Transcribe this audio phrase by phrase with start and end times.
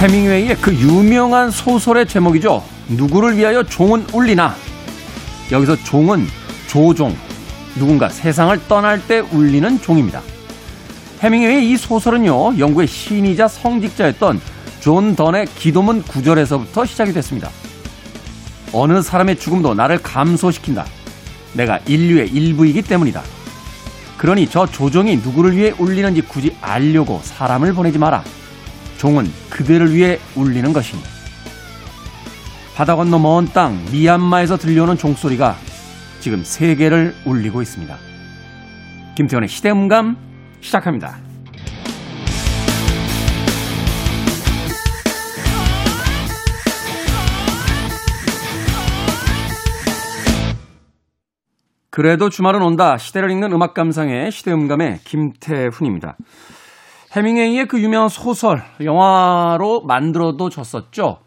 [0.00, 2.64] 해밍웨이의 그 유명한 소설의 제목이죠.
[2.88, 4.54] 누구를 위하여 종은 울리나?
[5.52, 6.26] 여기서 종은
[6.66, 7.14] 조종,
[7.76, 10.22] 누군가 세상을 떠날 때 울리는 종입니다.
[11.20, 14.40] 해밍웨이의 이 소설은요, 영국의 시인이자 성직자였던
[14.80, 17.50] 존 던의 기도문 구절에서부터 시작이 됐습니다.
[18.72, 20.86] 어느 사람의 죽음도 나를 감소시킨다.
[21.52, 23.22] 내가 인류의 일부이기 때문이다.
[24.16, 28.24] 그러니 저 조종이 누구를 위해 울리는지 굳이 알려고 사람을 보내지 마라.
[28.96, 29.30] 종은
[29.60, 31.02] 그들을 위해 울리는 것이니.
[32.74, 35.54] 바다 건너 먼 땅 미얀마에서 들려오는 종소리가
[36.20, 37.94] 지금 세계를 울리고 있습니다.
[39.16, 40.16] 김태원의 시대음감
[40.62, 41.18] 시작합니다.
[51.90, 52.96] 그래도 주말은 온다.
[52.96, 56.16] 시대를 읽는 음악 감상의 시대음감의 김태훈입니다.
[57.16, 61.18] 헤밍웨이의 그 유명한 소설 영화로 만들어도 졌었죠.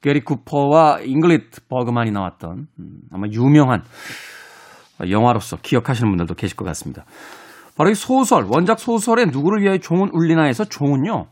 [0.00, 3.82] 게리 쿠퍼와 잉그리드 버그만이 나왔던 음, 아마 유명한
[5.08, 7.04] 영화로서 기억하시는 분들도 계실 것 같습니다.
[7.76, 11.26] 바로 이 소설 원작 소설에 누구를 위하여 종은 울리나에서 종은요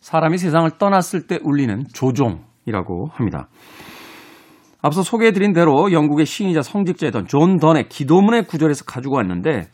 [0.00, 3.48] 사람이 세상을 떠났을 때 울리는 조종이라고 합니다.
[4.82, 9.68] 앞서 소개해드린 대로 영국의 시인이자 성직자였던 존 던의 기도문의 구절에서 가지고 왔는데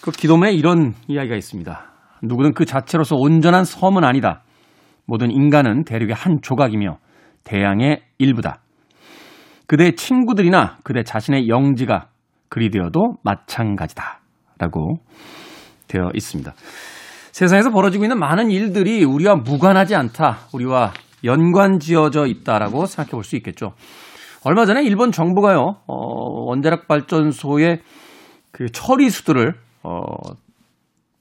[0.00, 1.95] 그 기도문에 이런 이야기가 있습니다.
[2.22, 4.42] 누구든 그 자체로서 온전한 섬은 아니다.
[5.06, 6.98] 모든 인간은 대륙의 한 조각이며
[7.44, 8.60] 대양의 일부다.
[9.66, 12.08] 그대의 친구들이나 그대 자신의 영지가
[12.48, 14.20] 그리 되어도 마찬가지다.
[14.58, 14.96] 라고
[15.88, 16.52] 되어 있습니다.
[17.32, 20.38] 세상에서 벌어지고 있는 많은 일들이 우리와 무관하지 않다.
[20.54, 20.92] 우리와
[21.24, 23.72] 연관 지어져 있다라고 생각해 볼 수 있겠죠.
[24.44, 25.94] 얼마 전에 일본 정부가요, 어,
[26.46, 27.80] 원자력 발전소의
[28.52, 30.00] 그 처리수들을, 어,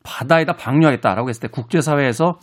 [0.05, 2.39] 바다에다 방류하겠다라고 했을 때 국제사회에서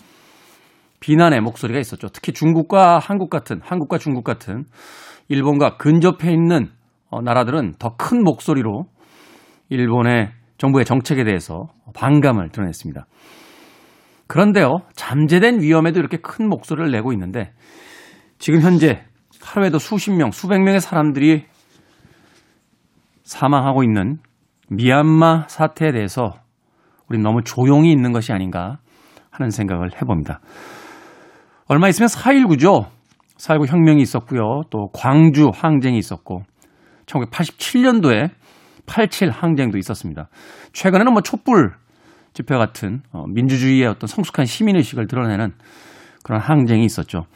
[1.01, 2.09] 비난의 목소리가 있었죠.
[2.09, 4.65] 특히 중국과 한국 같은, 한국과 중국 같은
[5.29, 6.71] 일본과 근접해 있는
[7.11, 8.85] 어, 나라들은 더 큰 목소리로
[9.69, 13.07] 일본의 정부의 정책에 대해서 반감을 드러냈습니다.
[14.27, 17.53] 그런데요, 잠재된 위험에도 이렇게 큰 목소리를 내고 있는데
[18.39, 19.03] 지금 현재
[19.41, 21.45] 하루에도 수십 명, 수백 명의 사람들이
[23.25, 24.19] 사망하고 있는
[24.69, 26.33] 미얀마 사태에 대해서
[27.13, 28.79] 우리는 너무 조용히 있는 것이 아닌가
[29.31, 30.41] 하는 생각을 해봅니다.
[31.69, 32.87] 얼마 있으면 4.19죠.
[33.37, 34.63] 4.19 혁명이 있었고요.
[34.71, 36.43] 또 광주 항쟁이 있었고
[37.07, 38.31] 1987년도에
[38.87, 40.29] 87 항쟁도 있었습니다.
[40.73, 41.73] 최근에는 뭐 촛불
[42.33, 45.53] 집회 같은 어, 민주주의의 어떤 성숙한 시민의식을 드러내는
[46.25, 47.27] 그런 항쟁이 있었죠.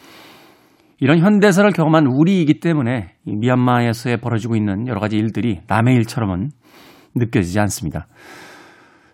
[1.01, 6.51] 이런 현대사를 경험한 우리이기 때문에 미얀마에서 벌어지고 있는 여러 가지 일들이 남의 일처럼은
[7.15, 8.07] 느껴지지 않습니다.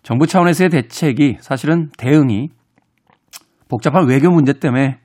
[0.02, 2.48] 정부 차원에서의 대책이 사실은 대응이
[3.68, 4.98] 복잡한 외교 문제 때문에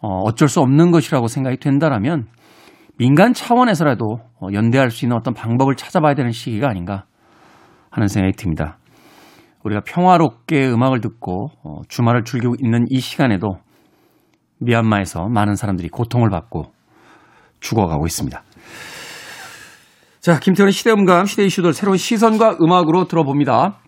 [0.00, 2.26] 어, 어쩔 수 없는 것이라고 생각이 된다라면
[2.98, 7.06] 민간 차원에서라도 어, 연대할 수 있는 어떤 방법을 찾아봐야 되는 시기가 아닌가
[7.90, 8.78] 하는 생각이 듭니다.
[9.64, 13.58] 우리가 평화롭게 음악을 듣고 어, 주말을 즐기고 있는 이 시간에도
[14.58, 16.72] 미얀마에서 많은 사람들이 고통을 받고
[17.60, 18.42] 죽어가고 있습니다.
[20.20, 23.78] 자, 김태훈의 시대음감, 시대 이슈들 새로운 시선과 음악으로 들어봅니다.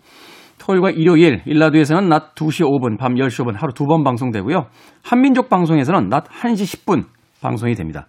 [0.69, 4.67] 토요일과 일요일, 일라드에서는 낮 2시 5분, 밤 10시 5분 하루 두 번 방송되고요.
[5.03, 7.05] 한민족 방송에서는 낮 1시 10분
[7.41, 8.05] 방송이 됩니다.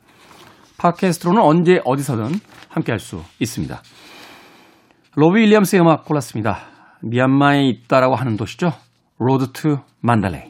[0.78, 2.26] 팟캐스트로는 언제 어디서든
[2.68, 3.80] 함께 할 수 있습니다.
[5.16, 6.58] 로비 윌리엄스의 음악 골랐습니다.
[7.02, 8.72] 미얀마에 있다라고 하는 도시죠.
[9.18, 10.49] 로드 투 만달레이.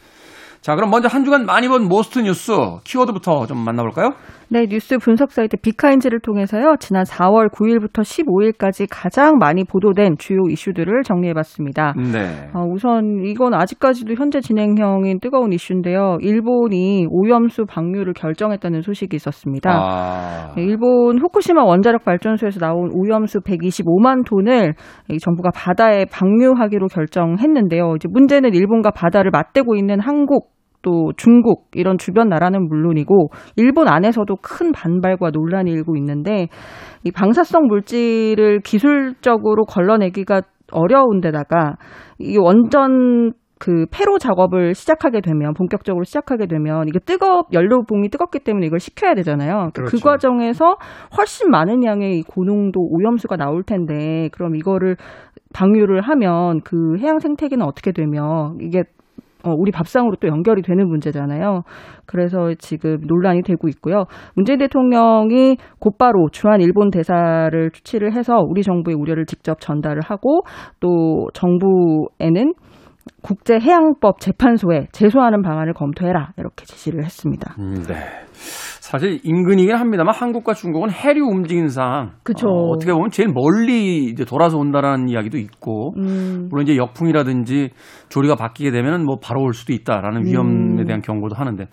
[0.61, 2.51] 자, 그럼 먼저 한 주간 많이 본 Most 뉴스
[2.83, 4.11] 키워드부터 좀 만나볼까요?
[4.47, 6.75] 네, 뉴스 분석 사이트 빅카인즈를 통해서요.
[6.79, 11.93] 지난 4월 9일부터 15일까지 가장 많이 보도된 주요 이슈들을 정리해봤습니다.
[11.97, 12.49] 네.
[12.53, 16.17] 어, 우선 이건 아직까지도 현재 진행형인 뜨거운 이슈인데요.
[16.19, 19.71] 일본이 오염수 방류를 결정했다는 소식이 있었습니다.
[19.71, 24.73] 아, 네, 일본 후쿠시마 원자력 발전소에서 나온 오염수 125만 톤을
[25.09, 27.95] 이 정부가 바다에 방류하기로 결정했는데요.
[27.95, 30.50] 이제 문제는 일본과 바다를 맞대고 있는 한국
[30.81, 36.47] 또 중국 이런 주변 나라는 물론이고 일본 안에서도 큰 반발과 논란이 일고 있는데
[37.03, 40.41] 이 방사성 물질을 기술적으로 걸러내기가
[40.71, 41.75] 어려운 데다가
[42.19, 48.65] 이 원전 그 폐로 작업을 시작하게 되면 본격적으로 시작하게 되면 이게 뜨겁 연료봉이 뜨겁기 때문에
[48.65, 49.69] 이걸 식혀야 되잖아요.
[49.73, 49.97] 그 그렇죠.
[49.97, 50.77] 그 과정에서
[51.15, 54.97] 훨씬 많은 양의 고농도 오염수가 나올 텐데 그럼 이거를
[55.53, 58.83] 방류를 하면 그 해양 생태계는 어떻게 되며 이게
[59.43, 61.63] 어, 우리 밥상으로 또 연결이 되는 문제잖아요.
[62.05, 64.05] 그래서 지금 논란이 되고 있고요.
[64.35, 70.41] 문재인 대통령이 곧바로 주한 일본 대사를 추치를 해서 우리 정부의 우려를 직접 전달을 하고
[70.79, 72.53] 또 정부에는
[73.23, 77.55] 국제해양법 재판소에 제소하는 방안을 검토해라 이렇게 지시를 했습니다.
[77.59, 77.95] 음, 네.
[78.91, 82.49] 사실 인근이긴 합니다만 한국과 중국은 해류 움직임상 그쵸.
[82.49, 86.49] 어, 떻게 보면 제일 멀리 이제 돌아서 온다라는 이야기도 있고 음.
[86.49, 87.69] 물론 이제 역풍이라든지
[88.09, 90.85] 조리가 바뀌게 되면은 뭐 바로 올 수도 있다라는 위험에 음.
[90.85, 91.67] 대한 경고도 하는데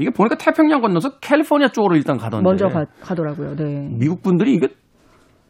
[0.00, 3.54] 이게 보니까 태평양 건너서 캘리포니아 쪽으로 일단 가던데 먼저 가, 가더라고요.
[3.54, 3.88] 네.
[3.96, 4.66] 미국 분들이 이게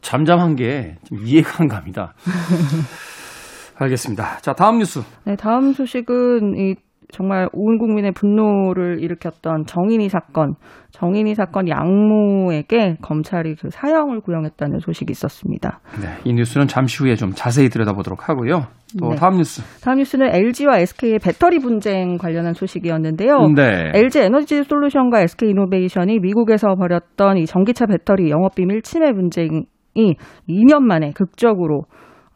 [0.02, 2.12] 잠잠한 게 좀 이해가 안 갑니다.
[3.80, 4.38] 알겠습니다.
[4.42, 5.00] 자, 다음 뉴스.
[5.24, 6.74] 네, 다음 소식은 이
[7.14, 10.54] 정말 온 국민의 분노를 일으켰던 정인이 사건,
[10.90, 15.78] 정인이 사건 양모에게 검찰이 그 사형을 구형했다는 소식이 있었습니다.
[16.02, 18.62] 네, 이 뉴스는 잠시 후에 좀 자세히 들여다보도록 하고요.
[18.98, 19.16] 또 네.
[19.16, 19.62] 다음 뉴스.
[19.84, 23.48] 다음 뉴스는 LG와 SK의 배터리 분쟁 관련한 소식이었는데요.
[23.54, 23.92] 네.
[23.94, 29.66] LG 에너지 솔루션과 SK 이노베이션이 미국에서 벌였던 이 전기차 배터리 영업 비 밀 침해 분쟁이
[30.48, 31.82] 2년 만에 극적으로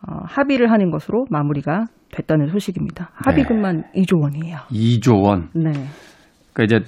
[0.06, 3.10] 어, 합의를 하는 것으로 마무리가 됐다는 소식입니다.
[3.14, 4.02] 합의금만 네.
[4.02, 4.58] 2조 원이에요.
[4.72, 5.48] 2조 원.
[5.54, 5.70] 네.
[6.52, 6.84] 그러니까 이제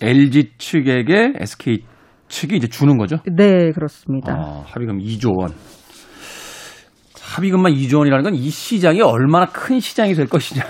[0.00, 1.84] LG 측에게 SK
[2.28, 3.16] 측이 이제 주는 거죠?
[3.34, 4.34] 네, 그렇습니다.
[4.36, 5.50] 어, 합의금 2조 원.
[7.22, 10.62] 합의금만 2조 원이라는 건 이 시장이 얼마나 큰 시장이 될 것이냐.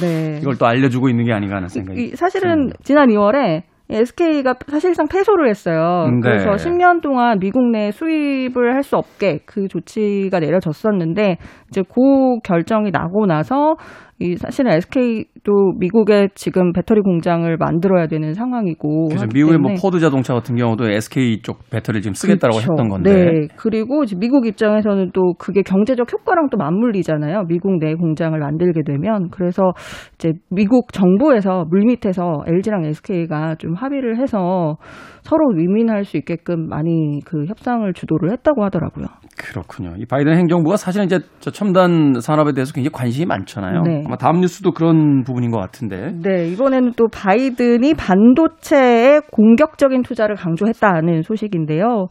[0.00, 0.38] 네.
[0.42, 2.14] 이걸 또 알려주고 있는 게 아닌가 하는 생각이.
[2.16, 6.08] 사실은 지난 2월에 SK가 사실상 패소를 했어요.
[6.10, 6.20] 네.
[6.22, 11.38] 그래서 10년 동안 미국 내 수입을 할 수 없게 그 조치가 내려졌었는데
[11.68, 13.76] 이제 그 결정이 나고 나서
[14.20, 19.08] 이 사실은 SK도 미국에 지금 배터리 공장을 만들어야 되는 상황이고.
[19.08, 22.72] 그래서 미국의 뭐 포드 자동차 같은 경우도 SK 쪽 배터리를 지금 쓰겠다라고 그렇죠.
[22.72, 23.12] 했던 건데.
[23.12, 23.48] 네.
[23.56, 27.44] 그리고 미국 입장에서는 또 그게 경제적 효과랑 또 맞물리잖아요.
[27.48, 29.30] 미국 내 공장을 만들게 되면.
[29.30, 29.72] 그래서
[30.14, 34.76] 이제 미국 정부에서 물밑에서 LG랑 SK가 좀 합의를 해서
[35.22, 39.06] 서로 윈윈할 수 있게끔 많이 그 협상을 주도를 했다고 하더라고요.
[39.36, 39.94] 그렇군요.
[39.98, 43.82] 이 바이든 행정부가 사실은 이제 저 첨단 산업에 대해서 굉장히 관심이 많잖아요.
[43.82, 44.02] 네.
[44.06, 46.12] 아마 다음 뉴스도 그런 부분인 것 같은데.
[46.22, 52.08] 네, 이번에는 또 바이든이 반도체에 공격적인 투자를 강조했다는 소식인데요.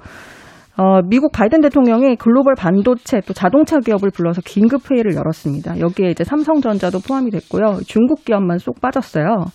[0.75, 5.79] 어, 미국 바이든 대통령이 글로벌 반도체 또 자동차 기업을 불러서 긴급 회의를 열었습니다.
[5.79, 7.81] 여기에 이제 삼성전자도 포함이 됐고요.
[7.85, 9.45] 중국 기업만 쏙 빠졌어요.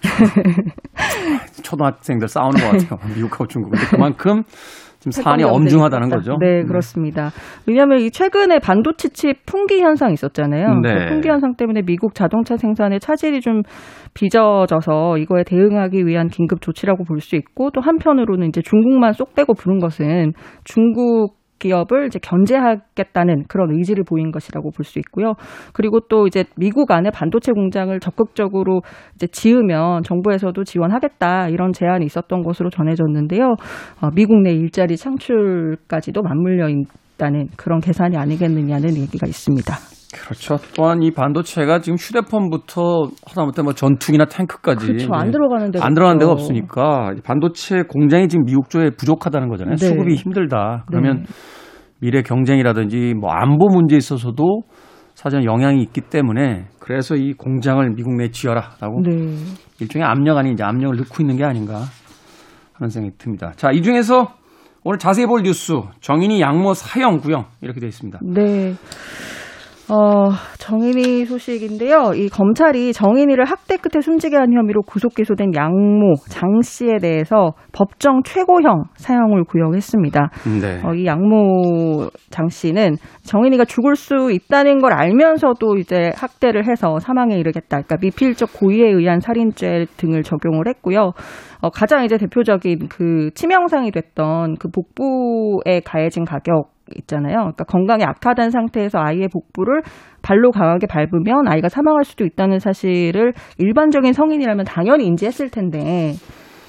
[1.62, 3.14] 초등학생들 싸우는 것 같아요.
[3.14, 3.72] 미국하고 중국.
[3.72, 4.44] 근데 그만큼
[5.10, 6.36] 사안이 엄중하다는 거죠.
[6.38, 7.30] 네, 네, 그렇습니다.
[7.66, 10.80] 왜냐하면 이 최근에 반도체 칩 풍기 현상 있었잖아요.
[10.80, 10.94] 네.
[10.94, 13.62] 그 풍기 현상 때문에 미국 자동차 생산에 차질이 좀
[14.14, 19.54] 빚어져서 이거에 대응하기 위한 긴급 조치라고 볼 수 있고 또 한편으로는 이제 중국만 쏙 빼고
[19.54, 20.32] 부른 것은
[20.64, 25.34] 중국 기업을 이제 견제하겠다는 그런 의지를 보인 것이라고 볼 수 있고요.
[25.72, 28.82] 그리고 또 이제 미국 안에 반도체 공장을 적극적으로
[29.14, 33.54] 이제 지으면 정부에서도 지원하겠다 이런 제안이 있었던 것으로 전해졌는데요.
[34.02, 40.01] 어, 미국 내 일자리 창출까지도 맞물려 있다는 그런 계산이 아니겠느냐는 얘기가 있습니다.
[40.12, 40.58] 그렇죠.
[40.76, 45.08] 또한 이 반도체가 지금 휴대폰부터 하다못해 뭐 전투기나 탱크까지 그렇죠.
[45.12, 49.76] 안 들어가는 데가 안 들어가는 데가 없으니까 반도체 공장이 지금 미국 쪽에 부족하다는 거잖아요.
[49.76, 49.86] 네.
[49.86, 50.84] 수급이 힘들다.
[50.86, 51.32] 그러면 네.
[52.00, 54.62] 미래 경쟁이라든지 뭐 안보 문제에 있어서도
[55.14, 59.36] 사전 영향이 있기 때문에 그래서 이 공장을 미국 내에 지어라라고 네.
[59.80, 61.82] 일종의 압력 아닌 이제 압력을 넣고 있는 게 아닌가
[62.74, 63.52] 하는 생각이 듭니다.
[63.56, 64.34] 자, 이 중에서
[64.84, 68.18] 오늘 자세히 볼 뉴스 정인이 양모 사형 구형 이렇게 되어 있습니다.
[68.22, 68.74] 네.
[69.94, 72.12] 어, 정인이 소식인데요.
[72.14, 78.22] 이 검찰이 정인이를 학대 끝에 숨지게 한 혐의로 구속 기소된 양모 장 씨에 대해서 법정
[78.22, 80.30] 최고형 사형을 구형했습니다.
[80.62, 80.80] 네.
[80.82, 87.36] 어, 이 양모 장 씨는 정인이가 죽을 수 있다는 걸 알면서도 이제 학대를 해서 사망에
[87.36, 87.82] 이르겠다.
[87.82, 91.12] 그러니까 미필적 고의에 의한 살인죄 등을 적용을 했고요.
[91.60, 97.36] 어, 가장 이제 대표적인 그 치명상이 됐던 그 복부에 가해진 가격 있잖아요.
[97.36, 99.82] 그러니까 건강이 악화된 상태에서 아이의 복부를
[100.22, 106.12] 발로 강하게 밟으면 아이가 사망할 수도 있다는 사실을 일반적인 성인이라면 당연히 인지했을 텐데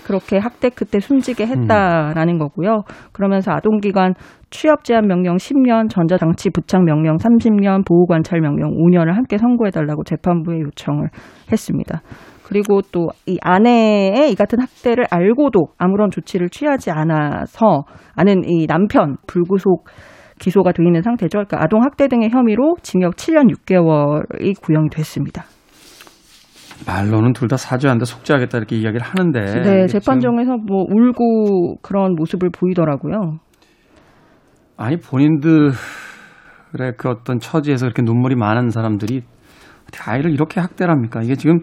[0.06, 2.84] 그렇게 학대 그때 숨지게 했다라는 거고요.
[3.13, 4.15] 그러면서 아동기관
[4.50, 10.03] 취업 제한 명령 10년, 전자장치 부착 명령 30년, 보호 관찰 명령 5년을 함께 선고해 달라고
[10.03, 11.10] 재판부에 요청을
[11.51, 12.01] 했습니다.
[12.46, 19.15] 그리고 또 이 아내의 이 같은 학대를 알고도 아무런 조치를 취하지 않아서 아는 이 남편
[19.27, 19.86] 불구속
[20.40, 21.30] 기소가 돼 있는 상태죠.
[21.40, 25.44] 그러니까 아동 학대 등의 혐의로 징역 7년 6개월이 구형이 됐습니다.
[26.86, 29.40] 말로는 둘 다 사죄한다, 속죄하겠다 이렇게 이야기를 하는데.
[29.62, 33.38] 네, 재판정에서 뭐 울고 그런 모습을 보이더라고요.
[34.75, 35.74] 아니 본인들의
[36.98, 39.22] 그 어떤 처지에서 그렇게 눈물이 많은 사람들이
[40.06, 41.22] 아이를 이렇게 학대를 합니까?
[41.22, 41.60] 이게 지금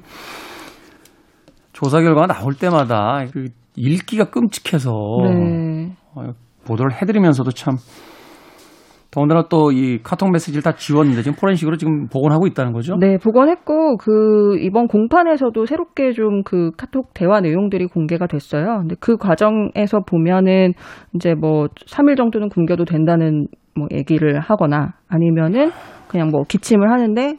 [1.73, 3.47] 조사 결과가 나올 때마다 그
[3.77, 4.91] 읽기가 끔찍해서
[5.25, 5.93] 네.
[6.15, 6.33] 어,
[6.67, 7.75] 보도를 해드리면서도 참
[9.11, 12.97] 더군다나 또 이 카톡 메시지를 다 지웠는데 지금 포렌식으로 지금 복원하고 있다는 거죠?
[12.97, 18.79] 네, 복원했고 그 이번 공판에서도 새롭게 좀 그 카톡 대화 내용들이 공개가 됐어요.
[18.81, 20.73] 근데 그 과정에서 보면은
[21.15, 25.71] 이제 뭐 3일 정도는 굶겨도 된다는 뭐 얘기를 하거나 아니면은
[26.09, 27.35] 그냥 뭐 기침을 하는데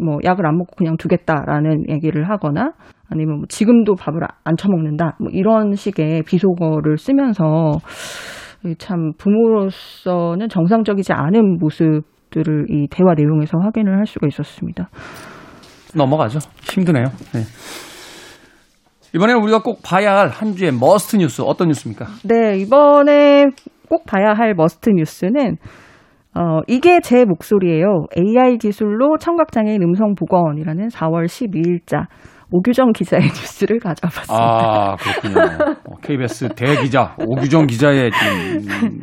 [0.00, 2.72] 뭐 약을 안 먹고 그냥 두겠다라는 얘기를 하거나
[3.10, 7.72] 아니면 뭐 지금도 밥을 안 처먹는다 뭐 이런 식의 비속어를 쓰면서
[8.78, 14.88] 참 부모로서는 정상적이지 않은 모습들을 이 대화 내용에서 확인을 할 수가 있었습니다.
[15.96, 16.38] 넘어가죠.
[16.62, 17.04] 힘드네요.
[17.34, 17.40] 네.
[19.14, 22.06] 이번에는 우리가 꼭 봐야 할 한 주의 Must 뉴스 어떤 뉴스입니까?
[22.24, 23.46] 네, 이번에
[23.88, 25.56] 꼭 봐야 할 Must 뉴스는
[26.36, 28.04] 어, 이게 제 목소리예요.
[28.16, 32.04] AI 기술로 청각장애인 음성 복원이라는 4월 12일자
[32.52, 34.32] 옥유정 기자의 뉴스를 가져와봤습니다.
[34.32, 35.89] 아, 그렇군요.
[36.10, 39.00] KBS 대기자 옥유정 기자의 음,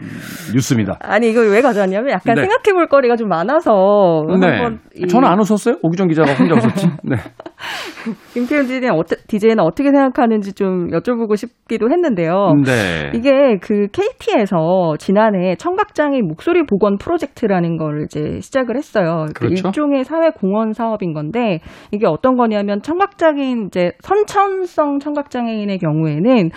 [0.54, 0.98] 뉴스입니다.
[1.02, 2.42] 아니 이거 왜 가져왔냐면 약간 네.
[2.42, 4.48] 생각해볼 거리가 좀 많아서 네.
[4.48, 5.76] 한번 이- 저는 안 웃었어요.
[5.82, 6.88] 오규정 기자가 혼자 웃었지.
[7.04, 7.16] 네.
[8.34, 12.54] 김태훈 DJ는, 어떠, DJ는 어떻게 생각하는지 좀 여쭤보고 싶기도 했는데요.
[12.66, 13.12] 네.
[13.14, 19.26] 이게 그 KT에서 지난해 청각장애인 목소리 복원 프로젝트라는 걸 이제 시작을 했어요.
[19.36, 19.68] 그 그렇죠.
[19.68, 21.60] 일종의 사회 공헌 사업인 건데
[21.92, 26.50] 이게 어떤 거냐면 청각장애인 이제 선천성 청각장애인의 경우에는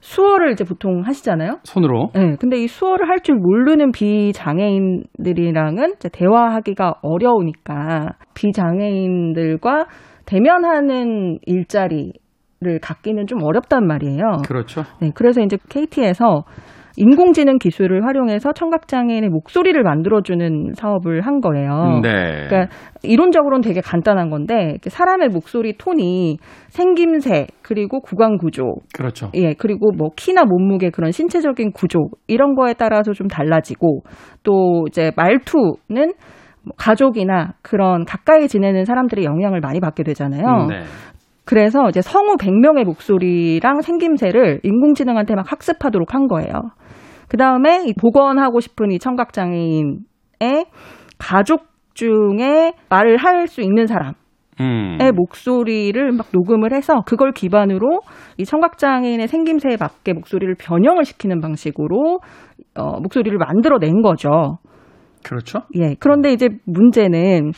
[0.00, 1.58] 수어를 이제 보통 하시잖아요.
[1.64, 2.10] 손으로.
[2.14, 9.86] 네, 근데 이 수어를 할 줄 모르는 비장애인들이랑은 이제 대화하기가 어려우니까 비장애인들과
[10.24, 12.12] 대면하는 일자리를
[12.80, 14.42] 갖기는 좀 어렵단 말이에요.
[14.46, 14.82] 그렇죠.
[15.00, 16.44] 네, 그래서 이제 KT에서
[16.98, 22.00] 인공지능 기술을 활용해서 청각장애인의 목소리를 만들어주는 사업을 한 거예요.
[22.02, 22.46] 네.
[22.48, 22.74] 그러니까
[23.04, 26.38] 이론적으로는 되게 간단한 건데 사람의 목소리 톤이
[26.68, 29.30] 생김새 그리고 구강 구조 그렇죠.
[29.34, 34.02] 예, 그리고 뭐 키나 몸무게 그런 신체적인 구조 이런 거에 따라서 좀 달라지고
[34.42, 36.12] 또 이제 말투는
[36.64, 40.66] 뭐 가족이나 그런 가까이 지내는 사람들의 영향을 많이 받게 되잖아요.
[40.66, 40.82] 네.
[41.48, 46.52] 그래서 이제 성우 100명의 목소리랑 생김새를 인공지능한테 막 학습하도록 한 거예요.
[47.26, 49.96] 그 다음에 이 복원하고 싶은 이 청각장애인의
[51.16, 51.62] 가족
[51.94, 54.12] 중에 말을 할 수 있는 사람,
[54.60, 54.98] 음.
[55.00, 58.00] 의 목소리를 막 녹음을 해서 그걸 기반으로
[58.36, 62.20] 이 청각장애인의 생김새에 맞게 목소리를 변형을 시키는 방식으로
[62.76, 64.58] 어, 목소리를 만들어낸 거죠.
[65.24, 65.60] 그렇죠.
[65.76, 65.94] 예.
[65.98, 67.52] 그런데 이제 문제는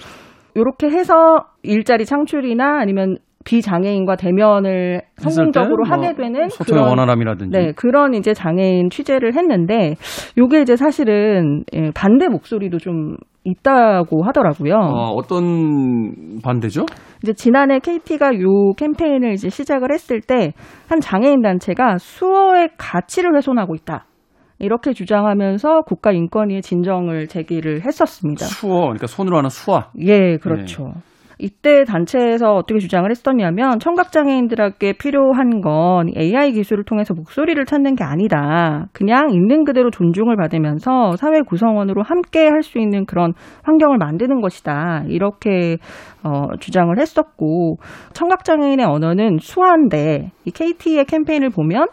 [0.54, 1.14] 이렇게 해서
[1.64, 7.56] 일자리 창출이나 아니면 비장애인과 대면을 성공적으로 때뭐 하게 되는 소통의 원활함이라든지.
[7.58, 9.94] 네, 그런 이제 장애인 취재를 했는데
[10.38, 14.74] 요게 이제 사실은 예, 반대 목소리도 좀 있다고 하더라고요.
[14.74, 16.84] 어, 어떤 반대죠?
[17.22, 20.52] 이제 지난해 KT가 요 캠페인을 이제 시작을 했을 때
[20.90, 24.06] 한 장애인 단체가 수어의 가치를 훼손하고 있다.
[24.58, 28.44] 이렇게 주장하면서 국가인권위에 진정을 제기를 했었습니다.
[28.44, 29.90] 수어, 그러니까 손으로 하는 수화.
[30.00, 30.92] 예, 그렇죠.
[31.40, 38.86] 이때 단체에서 어떻게 주장을 했었냐면 청각장애인들에게 필요한 건 AI 기술을 통해서 목소리를 찾는 게 아니다.
[38.92, 43.32] 그냥 있는 그대로 존중을 받으면서 사회 구성원으로 함께 할 수 있는 그런
[43.62, 45.04] 환경을 만드는 것이다.
[45.08, 45.78] 이렇게
[46.22, 47.76] 어, 주장을 했었고
[48.12, 51.86] 청각장애인의 언어는 수화인데 이 KT의 캠페인을 보면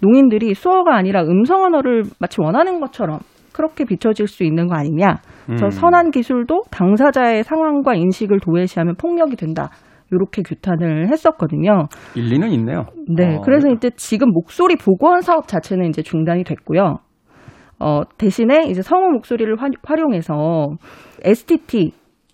[0.00, 3.18] 농인들이 수어가 아니라 음성 언어를 마치 원하는 것처럼
[3.52, 5.16] 그렇게 비춰질 수 있는 거 아니냐.
[5.46, 5.70] 그래서 음.
[5.70, 9.70] 선한 기술도 당사자의 상황과 인식을 도외시하면 폭력이 된다.
[10.10, 11.86] 이렇게 규탄을 했었거든요.
[12.14, 12.84] 일리는 있네요.
[13.08, 16.98] 네, 어, 그래서 이제 지금 목소리 복원 사업 자체는 이제 중단이 됐고요.
[17.80, 20.76] 어, 대신에 이제 성우 목소리를 화, 활용해서
[21.24, 21.92] STT,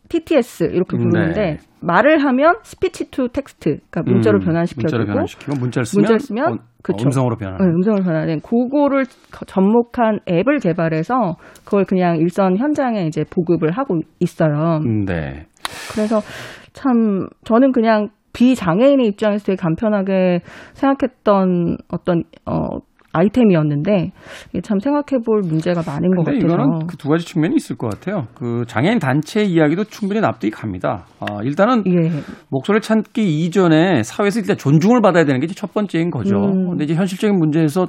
[0.09, 1.57] TTS 이렇게 부르는데 네.
[1.81, 6.21] 말을 하면 speech to text, 그러니까 문자로 음, 변환시켜 주고 문자로 변환시키고 문자를 쓰면, 문자를
[6.21, 7.05] 쓰면 어, 그쵸.
[7.07, 7.59] 음성으로 변하는.
[7.65, 14.01] 네, 음성을 변화된 그거를 거- 접목한 앱을 개발해서 그걸 그냥 일선 현장에 이제 보급을 하고
[14.21, 14.81] 있어요.
[14.85, 15.47] 음, 네.
[15.93, 16.21] 그래서
[16.73, 20.41] 참 저는 그냥 비장애인의 입장에서 되게 간편하게
[20.75, 22.79] 생각했던 어떤 어
[23.13, 24.13] 아이템이었는데
[24.63, 26.45] 참 생각해볼 문제가 많은 것 같아서.
[26.45, 28.27] 이거는 그 두 가지 측면이 있을 것 같아요.
[28.35, 31.07] 그 장애인 단체 이야기도 충분히 납득이 갑니다.
[31.21, 32.11] 아, 일단은 예.
[32.51, 36.37] 목소리를 찾기 이전에 사회에서 일단 존중을 받아야 되는 게 첫 번째인 거죠.
[36.37, 36.71] 음.
[36.71, 37.87] 근데 이제 현실적인 문제에서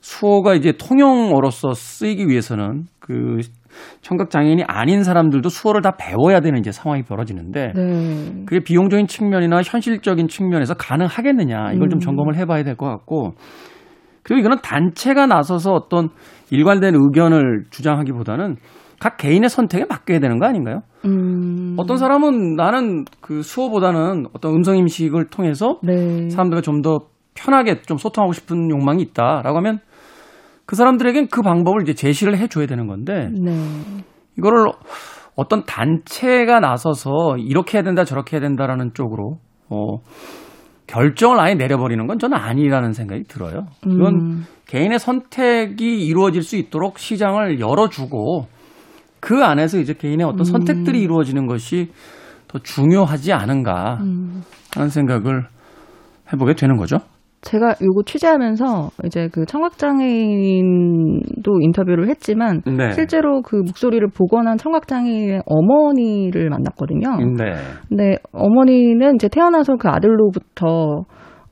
[0.00, 3.38] 수어가 이제 통용어로서 쓰이기 위해서는 그
[4.02, 8.44] 청각 장애인이 아닌 사람들도 수어를 다 배워야 되는 이제 상황이 벌어지는데 네.
[8.46, 12.00] 그게 비용적인 측면이나 현실적인 측면에서 가능하겠느냐 이걸 좀 음.
[12.00, 13.32] 점검을 해봐야 될 것 같고
[14.24, 16.08] 그리고 이거는 단체가 나서서 어떤
[16.50, 18.56] 일관된 의견을 주장하기보다는
[18.98, 20.80] 각 개인의 선택에 맡겨야 되는 거 아닌가요?
[21.04, 21.76] 음.
[21.78, 26.28] 어떤 사람은 나는 그 수어보다는 어떤 음성 임식을 통해서 네.
[26.30, 29.80] 사람들과 좀 더 편하게 좀 소통하고 싶은 욕망이 있다라고 하면
[30.66, 33.52] 그 사람들에겐 그 방법을 이제 제시를 해줘야 되는 건데 네.
[34.38, 34.66] 이거를
[35.36, 39.38] 어떤 단체가 나서서 이렇게 해야 된다 저렇게 해야 된다라는 쪽으로
[39.68, 39.98] 어
[40.86, 43.66] 결정을 아예 내려버리는 건 저는 아니라는 생각이 들어요.
[43.86, 44.46] 이건 음.
[44.66, 48.48] 개인의 선택이 이루어질 수 있도록 시장을 열어주고
[49.20, 51.90] 그 안에서 이제 개인의 어떤 선택들이 이루어지는 것이
[52.48, 54.42] 더 중요하지 않은가 음.
[54.74, 55.46] 하는 생각을
[56.32, 56.98] 해보게 되는 거죠.
[57.44, 61.20] 제가 요거 취재하면서 이제 그 청각장애인도
[61.60, 62.90] 인터뷰를 했지만 네.
[62.92, 67.16] 실제로 그 목소리를 복원한 청각장애인의 어머니를 만났거든요.
[67.36, 67.52] 네.
[67.88, 71.04] 근데 어머니는 이제 태어나서 그 아들로부터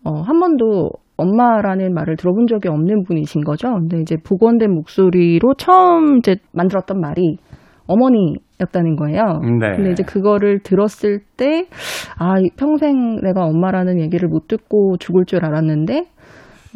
[0.04, 3.72] 어, 한 번도 엄마라는 말을 들어본 적이 없는 분이신 거죠.
[3.74, 7.36] 근데 이제 복원된 목소리로 처음 이제 만들었던 말이
[7.92, 9.40] 어머니였다는 거예요.
[9.60, 9.76] 네.
[9.76, 11.66] 근데 이제 그거를 들었을 때,
[12.18, 16.04] 아, 이 평생 내가 엄마라는 얘기를 못 듣고 죽을 줄 알았는데,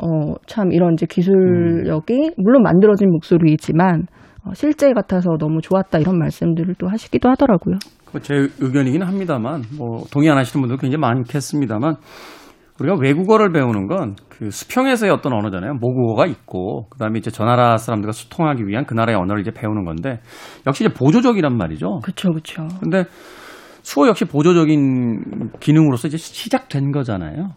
[0.02, 4.06] 어, 참 이런 이제 기술력이, 물론 만들어진 목소리이지만,
[4.44, 7.76] 어, 실제 같아서 너무 좋았다 이런 말씀들을 또 하시기도 하더라고요.
[8.12, 11.96] 그제 의견이긴 합니다만, 뭐, 동의 안 하시는 분들 굉장히 많겠습니다만,
[12.78, 15.74] 우리가 외국어를 배우는 건 그 수평에서의 어떤 언어잖아요.
[15.80, 19.84] 모국어가 있고, 그 다음에 이제 저 나라 사람들과 소통하기 위한 그 나라의 언어를 이제 배우는
[19.84, 20.20] 건데,
[20.66, 22.00] 역시 이제 보조적이란 말이죠.
[22.02, 22.68] 그렇죠, 그렇죠.
[22.80, 23.04] 근데
[23.82, 27.52] 수어 역시 보조적인 기능으로서 이제 시작된 거잖아요.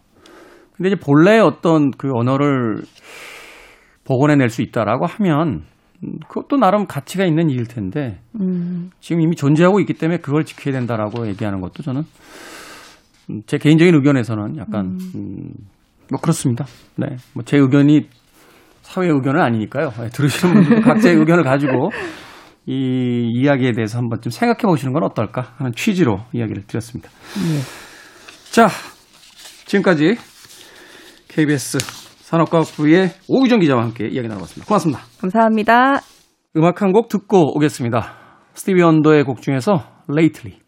[0.78, 2.78] 근데 이제 본래의 어떤 그 언어를
[4.06, 5.64] 복원해낼 수 있다라고 하면,
[6.04, 10.74] 음, 그것도 나름 가치가 있는 일일 텐데, 음, 지금 이미 존재하고 있기 때문에 그걸 지켜야
[10.74, 12.59] 된다라고 얘기하는 것도 저는 음,
[13.46, 15.52] 제 개인적인 의견에서는 약간 음,
[16.12, 16.66] 뭐 그렇습니다.
[16.96, 18.08] 네, 뭐 제 의견이
[18.82, 19.92] 사회 의견은 아니니까요.
[20.00, 21.92] 네, 들으시는 분들도 각자의 의견을 가지고
[22.66, 27.10] 이 이야기에 대해서 한번 좀 생각해 보시는 건 어떨까 하는 취지로 이야기를 드렸습니다.
[28.52, 28.68] 자,
[29.66, 30.16] 지금까지
[31.28, 31.78] KBS
[32.22, 34.68] 산업과학부의 오규정 기자와 함께 이야기 나눠봤습니다.
[34.68, 35.02] 고맙습니다.
[35.20, 36.02] 감사합니다.
[36.58, 38.14] 음악 한 곡 듣고 오겠습니다.
[38.56, 40.60] 스티비 언더의 곡 중에서 Lately.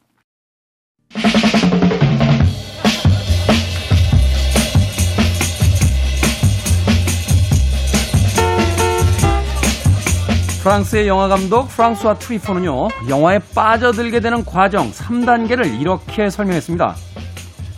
[10.62, 16.96] 프랑스의 영화 감독 프랑스와 트리포는요, 영화에 빠져들게 되는 과정 3단계를 이렇게 설명했습니다.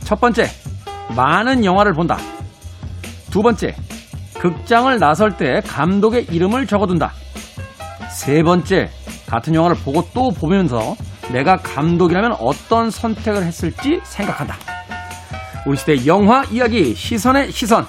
[0.04, 0.50] 첫 번째,
[1.16, 2.18] 많은 영화를 본다.
[3.32, 3.74] 두 번째,
[4.38, 7.14] 극장을 나설 때 감독의 이름을 적어둔다.
[8.12, 8.90] 세 번째,
[9.28, 10.98] 같은 영화를 보고 또 보면서
[11.32, 14.58] 내가 감독이라면 어떤 선택을 했을지 생각한다.
[15.66, 17.86] 우리 시대 영화 이야기 시선의 시선.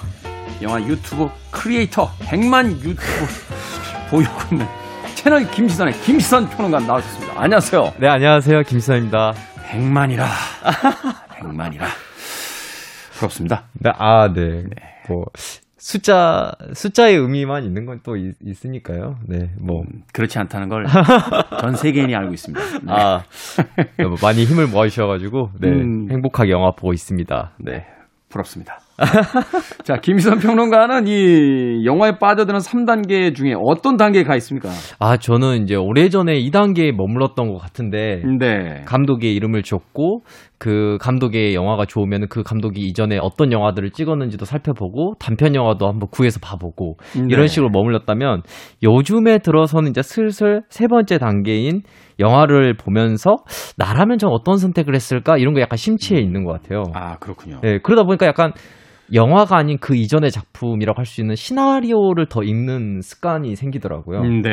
[0.61, 3.27] 영화 유튜브 크리에이터 100만 유튜브
[4.09, 4.84] 보유고 있는
[5.25, 7.41] 채널 김시선의 김시선 평론가 나오셨습니다.
[7.41, 7.93] 안녕하세요.
[7.99, 8.61] 네, 안녕하세요.
[8.61, 9.33] 김수현입니다.
[9.71, 10.23] 100만이라.
[11.39, 11.79] 100만이라.
[13.17, 13.63] 부럽습니다.
[13.73, 14.65] 네, 아, 네.
[15.09, 15.25] 뭐,
[15.79, 19.15] 숫자, 숫자의 의미만 있는 건 또 있으니까요.
[19.27, 19.81] 네, 뭐.
[20.13, 20.85] 그렇지 않다는 걸
[21.59, 22.61] 전 세계인이 알고 있습니다.
[22.83, 22.93] 네.
[22.93, 23.23] 아,
[24.07, 26.07] 뭐 많이 힘을 모아주셔가지고, 네, 음.
[26.11, 27.53] 행복하게 영화 보고 있습니다.
[27.61, 27.87] 네,
[28.29, 28.77] 부럽습니다.
[29.83, 34.69] 자, 김희선 평론가는 이 영화에 빠져드는 3단계 중에 어떤 단계에 가 있습니까?
[34.99, 38.83] 아, 저는 이제 오래전에 2단계에 머물렀던 것 같은데, 네.
[38.85, 40.21] 감독의 이름을 줬고,
[40.57, 46.39] 그 감독의 영화가 좋으면 그 감독이 이전에 어떤 영화들을 찍었는지도 살펴보고, 단편 영화도 한번 구해서
[46.41, 47.25] 봐보고, 네.
[47.29, 48.43] 이런 식으로 머물렀다면
[48.81, 51.81] 요즘에 들어서는 이제 슬슬 세 번째 단계인
[52.19, 53.35] 영화를 보면서
[53.77, 56.83] 나라면 좀 어떤 선택을 했을까 이런 거 약간 심취해 있는 것 같아요.
[56.93, 57.59] 아, 그렇군요.
[57.61, 58.53] 네, 그러다 보니까 약간
[59.13, 64.21] 영화가 아닌 그 이전의 작품이라고 할 수 있는 시나리오를 더 읽는 습관이 생기더라고요.
[64.21, 64.49] 음, 네.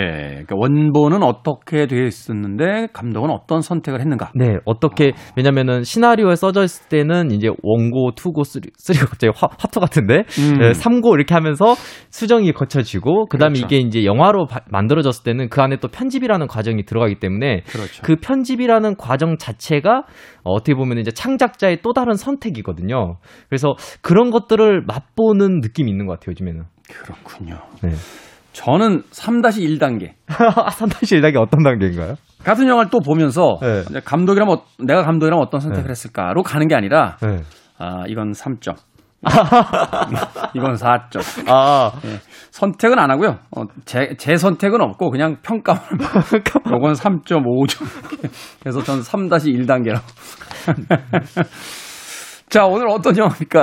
[0.47, 4.33] 그러니까 원본은 어떻게 되어 있었는데 감독은 어떤 선택을 했는가?
[4.35, 9.81] 네, 어떻게, 왜냐면은 시나리오에 써져 있을 때는 이제 one고, two고, three, three가 갑자기 화, 화투
[9.81, 10.59] 같은데, 음.
[10.59, 11.75] 네, 3고 이렇게 하면서
[12.11, 13.67] 수정이 거쳐지고, 그 다음에 그렇죠.
[13.75, 18.03] 이게 이제 영화로 바- 만들어졌을 때는 그 안에 또 편집이라는 과정이 들어가기 때문에, 그렇죠.
[18.03, 20.03] 그 편집이라는 과정 자체가
[20.45, 23.17] 어, 어떻게 보면 이제 창작자의 또 다른 선택이거든요.
[23.49, 26.65] 그래서 그런 것 들을 맛보는 느낌이 있는 것 같아요, 요즘에는.
[26.89, 27.59] 그렇군요.
[27.83, 27.91] 네.
[28.53, 30.13] 저는 3-1단계.
[30.29, 32.17] 3-1단계 어떤 단계인가요?
[32.45, 33.83] 같은 영화를 또 보면서 네.
[34.05, 35.91] 감독이라면 어- 내가 감독이라면 어떤 선택을 네.
[35.91, 37.41] 했을까로 가는 게 아니라 네.
[37.79, 38.75] 아, 이건 3점.
[40.55, 41.49] 이건 4점.
[41.49, 42.19] 아, 예,
[42.51, 43.39] 선택은 안 하고요.
[43.57, 45.81] 어, 제, 제 선택은 없고 그냥 평가만.
[46.73, 47.85] 요건 3.5점.
[48.61, 50.03] 그래서 저는 3-1단계라고.
[52.51, 53.63] 자, 오늘 어떤 영화입니까?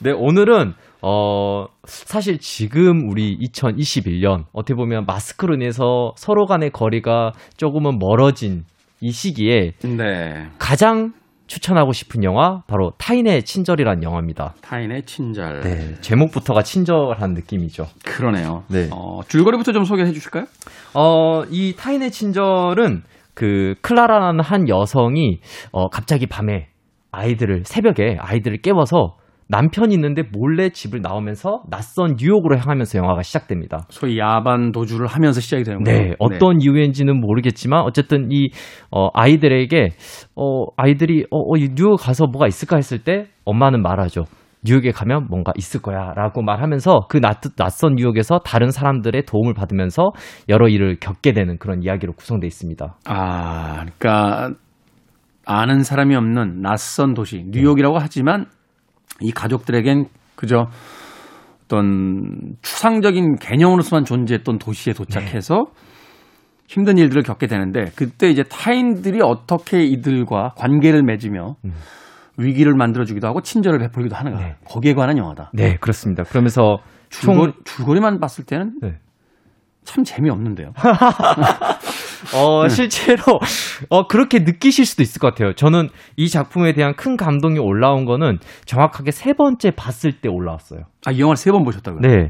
[0.00, 7.98] 네, 오늘은, 어, 사실 지금 우리 2021년, 어떻게 보면 마스크로 인해서 서로 간의 거리가 조금은
[7.98, 8.64] 멀어진
[9.00, 10.48] 이 시기에 네.
[10.58, 11.12] 가장
[11.46, 14.54] 추천하고 싶은 영화, 바로 타인의 친절이라는 영화입니다.
[14.62, 15.60] 타인의 친절.
[15.60, 17.86] 네, 제목부터가 친절한 느낌이죠.
[18.04, 18.64] 그러네요.
[18.68, 18.88] 네.
[18.92, 20.44] 어, 줄거리부터 좀 소개해 주실까요?
[20.94, 23.02] 어, 이 타인의 친절은
[23.34, 26.68] 그 클라라라는 한 여성이 어, 갑자기 밤에
[27.12, 29.16] 아이들을 새벽에 아이들을 깨워서
[29.48, 33.86] 남편이 있는데 몰래 집을 나오면서 낯선 뉴욕으로 향하면서 영화가 시작됩니다.
[33.90, 36.00] 소위 야반 도주를 하면서 시작이 되는 거예요.
[36.00, 38.50] 네, 어떤 이유인지는 모르겠지만 어쨌든 이
[38.90, 39.90] 어, 아이들에게
[40.34, 44.24] 어, 아이들이 어, 어, 이 뉴욕 가서 뭐가 있을까 했을 때 엄마는 말하죠.
[44.64, 50.10] 뉴욕에 가면 뭔가 있을 거야 라고 말하면서 그 낯, 낯선 뉴욕에서 다른 사람들의 도움을 받으면서
[50.48, 52.96] 여러 일을 겪게 되는 그런 이야기로 구성되어 있습니다.
[53.04, 54.50] 아, 그러니까
[55.44, 58.46] 아는 사람이 없는 낯선 도시 뉴욕이라고 하지만
[59.20, 60.68] 이 가족들에겐 그저
[61.64, 65.66] 어떤 추상적인 개념으로서만 존재했던 도시에 도착해서
[66.68, 71.56] 힘든 일들을 겪게 되는데 그때 이제 타인들이 어떻게 이들과 관계를 맺으며
[72.38, 74.56] 위기를 만들어주기도 하고 친절을 베풀기도 하는가 네.
[74.64, 75.50] 거기에 관한 영화다.
[75.54, 76.22] 네, 그렇습니다.
[76.24, 78.98] 그러면서 줄거리, 줄거리만 봤을 때는 네.
[79.84, 80.72] 참 재미없는데요.
[82.34, 83.22] 어, 실제로,
[83.90, 85.52] 어, 그렇게 느끼실 수도 있을 것 같아요.
[85.54, 90.80] 저는 이 작품에 대한 큰 감동이 올라온 거는 정확하게 세 번째 봤을 때 올라왔어요.
[91.06, 92.00] 아, 이 영화를 세 번 보셨다고요?
[92.00, 92.28] 네.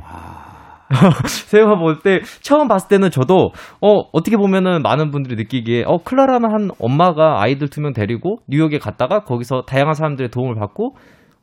[1.26, 6.70] 세번볼 때, 처음 봤을 때는 저도, 어, 어떻게 보면은 많은 분들이 느끼기에, 어, 클라라는 한
[6.78, 10.94] 엄마가 아이들 두 명 데리고 뉴욕에 갔다가 거기서 다양한 사람들의 도움을 받고,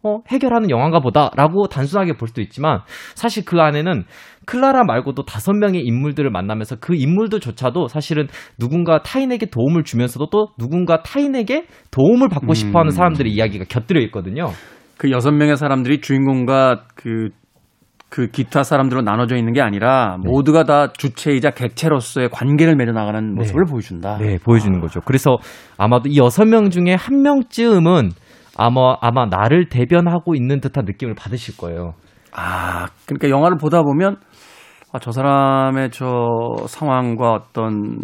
[0.05, 2.79] 어, 해결하는 영화인가 보다라고 단순하게 볼 수도 있지만,
[3.15, 4.05] 사실 그 안에는
[4.45, 8.27] 클라라 말고도 다섯 명의 인물들을 만나면서 그 인물들조차도 사실은
[8.59, 12.91] 누군가 타인에게 도움을 주면서도 또 누군가 타인에게 도움을 받고 싶어 하는 음.
[12.91, 14.49] 사람들의 이야기가 곁들여 있거든요.
[14.97, 17.29] 그 여섯 명의 사람들이 주인공과 그,
[18.09, 20.29] 그 기타 사람들로 나눠져 있는 게 아니라 네.
[20.29, 24.17] 모두가 다 주체이자 객체로서의 관계를 맺어나가는 모습을 보여준다.
[24.19, 25.01] 네, 보여주는 거죠.
[25.01, 25.37] 그래서
[25.77, 28.11] 아마도 이 여섯 명 중에 한 명쯤은
[28.57, 31.93] 아마 아마 나를 대변하고 있는 듯한 느낌을 받으실 거예요.
[32.35, 34.17] 아, 그러니까 영화를 보다 보면
[34.93, 36.05] 아, 저 사람의 저
[36.67, 37.97] 상황과 어떤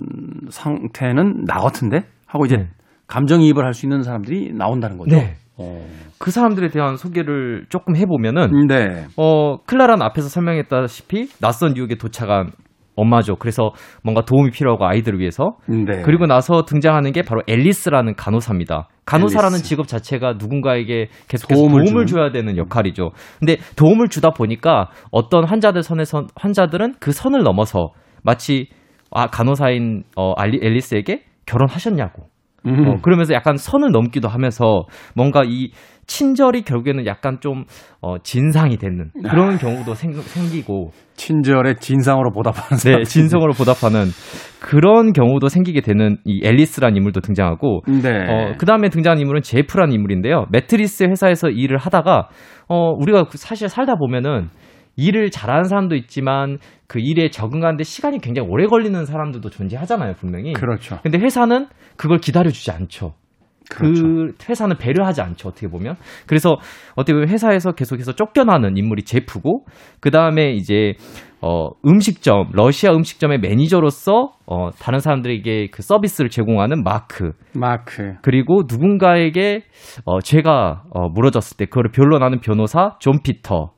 [0.49, 2.01] 상태는 나 같은데?
[2.25, 2.67] 하고 이제 네.
[3.07, 5.15] 감정이입을 할 수 있는 사람들이 나온다는 거죠.
[5.15, 5.35] 네.
[5.57, 5.85] 어.
[6.17, 9.05] 그 사람들에 대한 소개를 조금 해보면은 네.
[9.17, 12.49] 어 클라라는 앞에서 설명했다시피 낯선 뉴욕에 도착한
[12.95, 13.35] 엄마죠.
[13.35, 13.71] 그래서
[14.03, 16.01] 뭔가 도움이 필요하고 아이들을 위해서 네.
[16.03, 18.87] 그리고 나서 등장하는 게 바로 앨리스라는 간호사입니다.
[19.09, 19.67] 간호사라는 앨리스.
[19.69, 22.05] 직업 자체가 누군가에게 계속해서 도움을 도움을?
[22.05, 23.11] 줘야 되는 역할이죠.
[23.39, 27.89] 근데 도움을 주다 보니까 어떤 환자들 선에서 환자들은 그 선을 넘어서
[28.23, 28.67] 마치
[29.11, 32.23] 아 간호사인 어 알리, 앨리스에게 결혼하셨냐고.
[32.65, 32.87] 음.
[32.87, 34.83] 어, 그러면서 약간 선을 넘기도 하면서
[35.15, 35.71] 뭔가 이
[36.07, 37.63] 친절이 결국에는 약간 좀
[38.01, 42.77] 어, 진상이 되는 그런 경우도 생, 생기고 친절의 진상으로 보답하는.
[42.83, 44.05] 네, 진성으로 보답하는
[44.61, 48.25] 그런 경우도 생기게 되는 이 앨리스라는 인물도 등장하고 네.
[48.27, 50.45] 어, 그 다음에 등장한 인물은 제프라는 인물인데요.
[50.51, 52.29] 매트리스 회사에서 일을 하다가
[52.67, 54.49] 어, 우리가 사실 살다 보면은
[54.95, 60.53] 일을 잘하는 사람도 있지만 그 일에 적응하는데 시간이 굉장히 오래 걸리는 사람들도 존재하잖아요, 분명히.
[60.53, 60.99] 그렇죠.
[61.03, 63.13] 근데 회사는 그걸 기다려주지 않죠.
[63.69, 64.03] 그렇죠.
[64.03, 66.57] 그 회사는 배려하지 않죠 어떻게 보면 그래서
[66.95, 69.65] 어떻게 보면 회사에서 계속해서 쫓겨나는 인물이 제프고
[69.99, 70.95] 그 다음에 이제
[71.41, 78.15] 어 음식점 러시아 음식점의 매니저로서 어 다른 사람들에게 그 서비스를 제공하는 마크 마크.
[78.21, 79.63] 그리고 누군가에게
[80.03, 83.71] 어 죄가 어 물어졌을 때 그거를 변론하는 변호사 존 피터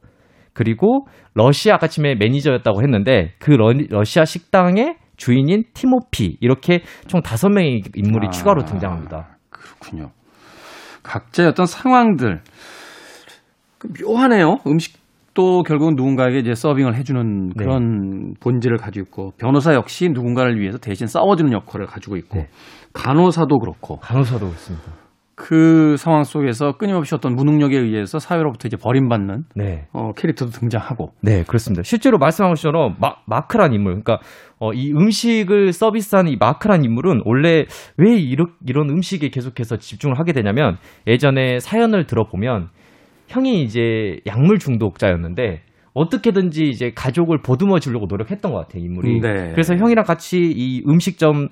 [0.54, 7.84] 그리고 러시아 아카침의 매니저였다고 했는데 그 러, 러시아 식당의 주인인 티모피 이렇게 총 다섯 명의
[7.96, 8.30] 인물이 아.
[8.32, 9.38] 추가로 등장합니다.
[9.82, 10.12] 그렇군요.
[11.04, 12.42] 각자의 어떤 상황들
[13.80, 14.58] 그 묘하네요.
[14.68, 17.54] 음식도 결국은 누군가에게 이제 서빙을 해주는 네.
[17.58, 22.50] 그런 본질을 가지고 있고 변호사 역시 누군가를 위해서 대신 싸워주는 역할을 가지고 있고 네.
[22.94, 25.01] 간호사도 그렇고 간호사도 있습니다.
[25.42, 29.88] 그 상황 속에서 끊임없이 어떤 무능력에 의해서 사회로부터 이제 버림받는 네.
[29.92, 31.82] 어, 캐릭터도 등장하고 네, 그렇습니다.
[31.82, 34.20] 실제로 말씀하신 것처럼 마, 마크란 인물, 그러니까
[34.60, 37.66] 어, 이 음식을 서비스하는 이 마크란 인물은 원래
[37.98, 40.78] 왜 이런, 이런 음식에 계속해서 집중을 하게 되냐면
[41.08, 42.70] 예전에 사연을 들어보면
[43.28, 49.20] 형이 이제 약물 중독자였는데 어떻게든지 이제 가족을 보듬어 주려고 노력했던 것 같아요, 인물이.
[49.20, 49.52] 네.
[49.52, 51.50] 그래서 형이랑 같이 이 음식점을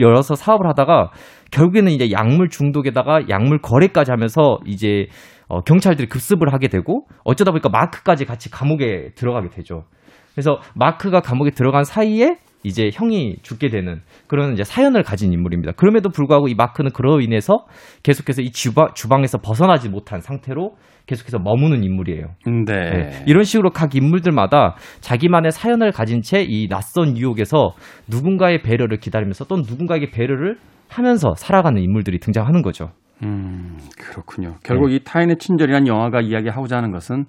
[0.00, 1.10] 열어서 사업을 하다가
[1.50, 5.06] 결국에는 이제 약물 중독에다가 약물 거래까지 하면서 이제
[5.48, 9.84] 어, 경찰들이 급습을 하게 되고 어쩌다 보니까 마크까지 같이 감옥에 들어가게 되죠.
[10.32, 15.72] 그래서 마크가 감옥에 들어간 사이에 이제 형이 죽게 되는 그런 이제 사연을 가진 인물입니다.
[15.72, 17.64] 그럼에도 불구하고 이 마크는 그로 인해서
[18.02, 20.74] 계속해서 이 주방, 주방에서 벗어나지 못한 상태로
[21.06, 22.26] 계속해서 머무는 인물이에요.
[22.66, 22.90] 네.
[22.90, 23.24] 네.
[23.26, 27.74] 이런 식으로 각 인물들마다 자기만의 사연을 가진 채 이 낯선 뉴욕에서
[28.08, 30.56] 누군가의 배려를 기다리면서 또는 누군가에게 배려를
[30.88, 32.90] 하면서 살아가는 인물들이 등장하는 거죠.
[33.22, 34.56] 음, 그렇군요.
[34.64, 37.26] 결국 이 타인의 친절이란 영화가 이야기하고자 하는 것은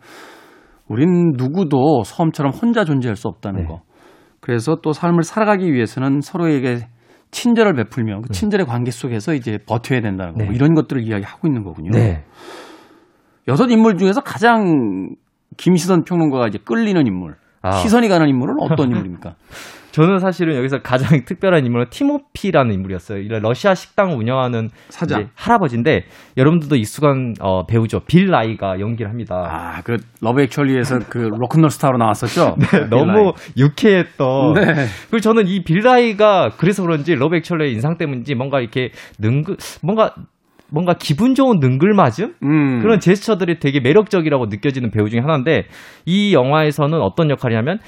[0.88, 3.68] 우린 누구도 섬처럼 혼자 존재할 수 없다는 네.
[3.68, 3.82] 거.
[4.42, 6.88] 그래서 또 삶을 살아가기 위해서는 서로에게
[7.30, 10.40] 친절을 베풀며 그 친절의 관계 속에서 이제 버텨야 된다는 거.
[10.40, 10.46] 네.
[10.46, 11.92] 뭐 이런 것들을 이야기하고 있는 거군요.
[11.92, 12.26] 네.
[13.48, 15.16] 여섯 인물 중에서 가장
[15.58, 17.72] 김시선 평론가가 이제 끌리는 인물, 아.
[17.72, 19.36] 시선이 가는 인물은 어떤 인물입니까?
[19.92, 23.20] 저는 사실은 여기서 가장 특별한 인물은 티모피라는 인물이었어요.
[23.20, 25.30] 이 러시아 식당을 운영하는 사장.
[25.36, 26.04] 할아버지인데
[26.38, 28.02] 여러분들도 익숙한 어, 배우죠.
[28.08, 29.36] 빌 나이가 연기를 합니다.
[29.50, 32.56] 아, 그 Love Actually에서 그 로큰롤 스타로 나왔었죠.
[32.72, 34.54] 네, 너무 유쾌했던.
[34.54, 34.64] 네.
[35.10, 40.14] 그리고 저는 이 빌 나이가 그래서 그런지 Love Actually의 인상 때문인지 뭔가 이렇게 능글 뭔가
[40.74, 42.80] 뭔가 기분 좋은 능글맞음 음.
[42.82, 45.66] 그런 제스처들이 되게 매력적이라고 느껴지는 배우 중에 하나인데
[46.06, 47.80] 이 영화에서는 어떤 역할이냐면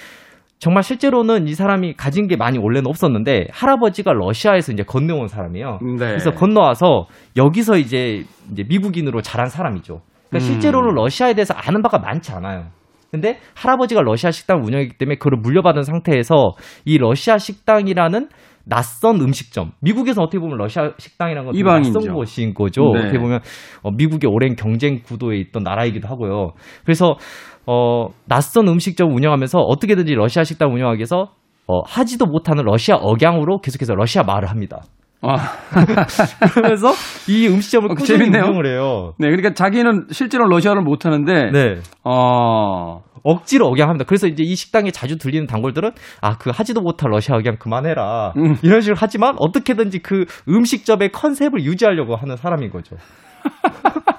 [0.63, 5.80] 정말 실제로는 이 사람이 가진 게 많이 원래는 없었는데 할아버지가 러시아에서 이제 건너온 사람이에요.
[5.82, 5.97] 네.
[5.97, 9.99] 그래서 건너와서 여기서 이제 이제 미국인으로 자란 사람이죠.
[10.30, 10.39] 그러니까 음.
[10.39, 12.67] 실제로는 러시아에 대해서 아는 바가 많지 않아요.
[13.12, 16.54] 근데 할아버지가 러시아 식당 운영했기 때문에 그걸 물려받은 상태에서
[16.86, 18.30] 이 러시아 식당이라는
[18.65, 19.71] 낯선 음식점.
[19.82, 21.99] 미국에서 어떻게 보면 러시아 식당이라는 건 되게 이방인이죠.
[21.99, 22.84] 낯선 곳인 거죠.
[22.93, 23.02] 네.
[23.02, 23.41] 어떻게 보면
[23.82, 26.54] 어, 미국의 오랜 경쟁 구도에 있던 나라이기도 하고요.
[26.86, 27.17] 그래서
[27.65, 31.32] 어, 낯선 음식점 운영하면서 어떻게든지 러시아 식당 운영하기 위해서
[31.67, 34.82] 어, 하지도 못하는 러시아 억양으로 계속해서 러시아 말을 합니다.
[35.26, 35.38] 아,
[36.54, 36.91] 그러면서
[37.30, 38.43] 이 음식점을 어, 꾸준히 재밌네요.
[38.43, 39.13] 운영을 해요.
[39.17, 41.76] 네, 그러니까 자기는 실제로 러시아를 못 하는데, 네.
[42.04, 44.04] 어, 억지로 억양합니다.
[44.04, 48.56] 그래서 이제 이 식당에 자주 들리는 단골들은 아 그 하지도 못할 러시아 억양 그만해라 음.
[48.63, 52.97] 이런 식으로 하지만 어떻게든지 그 음식점의 컨셉을 유지하려고 하는 사람인 거죠.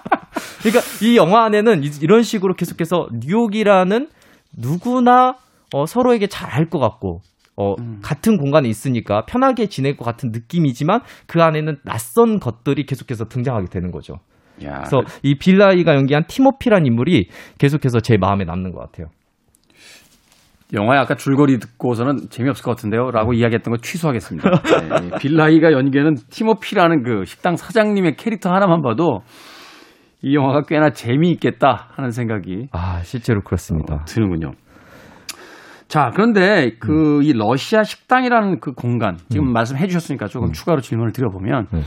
[0.64, 4.08] 그러니까 이 영화 안에는 이- 이런 식으로 계속해서 뉴욕이라는
[4.56, 5.36] 누구나
[5.74, 7.20] 어, 서로에게 잘 알 것 같고
[7.56, 8.00] 어, 음.
[8.02, 13.90] 같은 공간에 있으니까 편하게 지낼 것 같은 느낌이지만 그 안에는 낯선 것들이 계속해서 등장하게 되는
[13.92, 14.14] 거죠.
[14.64, 19.06] 야, 그래서 이 빌라이가 연기한 티모피란 인물이 계속해서 제 마음에 남는 것 같아요.
[20.72, 23.10] 영화의 아까 줄거리 듣고서는 재미없을 것 같은데요.
[23.10, 24.50] 라고 이야기했던 거 취소하겠습니다.
[25.00, 29.20] 네, 이 빌라이가 연기하는 티모피라는 그 식당 사장님의 캐릭터 하나만 봐도
[30.24, 34.04] 이 영화가 꽤나 재미있겠다 하는 생각이 아 실제로 그렇습니다.
[34.06, 34.52] 드는군요.
[35.86, 41.82] 자, 그런데 그이 러시아 식당이라는 그 공간 지금 말씀해 주셨으니까 조금 추가로 질문을 드려보면 네.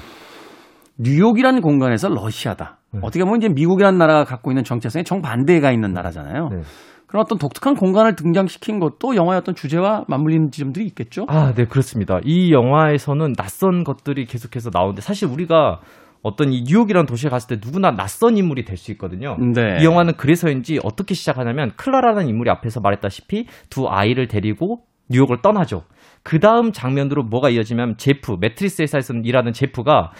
[0.99, 2.77] 뉴욕이라는 공간에서 러시아다.
[3.01, 6.49] 어떻게 보면 이제 미국이라는 나라가 갖고 있는 정체성에 정반대에 가 있는 나라잖아요.
[6.49, 6.61] 네.
[7.07, 11.25] 그런 어떤 독특한 공간을 등장시킨 것도 영화의 어떤 주제와 맞물리는 지점들이 있겠죠.
[11.27, 12.19] 아, 네, 그렇습니다.
[12.23, 15.79] 이 영화에서는 낯선 것들이 계속해서 나오는데 사실 우리가
[16.27, 19.37] 어떤 이 뉴욕이라는 도시에 갔을 때 누구나 낯선 인물이 될 수 있거든요.
[19.39, 19.77] 네.
[19.81, 25.83] 이 영화는 그래서인지 어떻게 시작하냐면 클라라는 인물이 앞에서 말했다시피 두 아이를 데리고 뉴욕을 떠나죠.
[26.21, 30.11] 그 다음 장면으로 뭐가 이어지면 제프, 매트리스 회사에서 일하는 제프가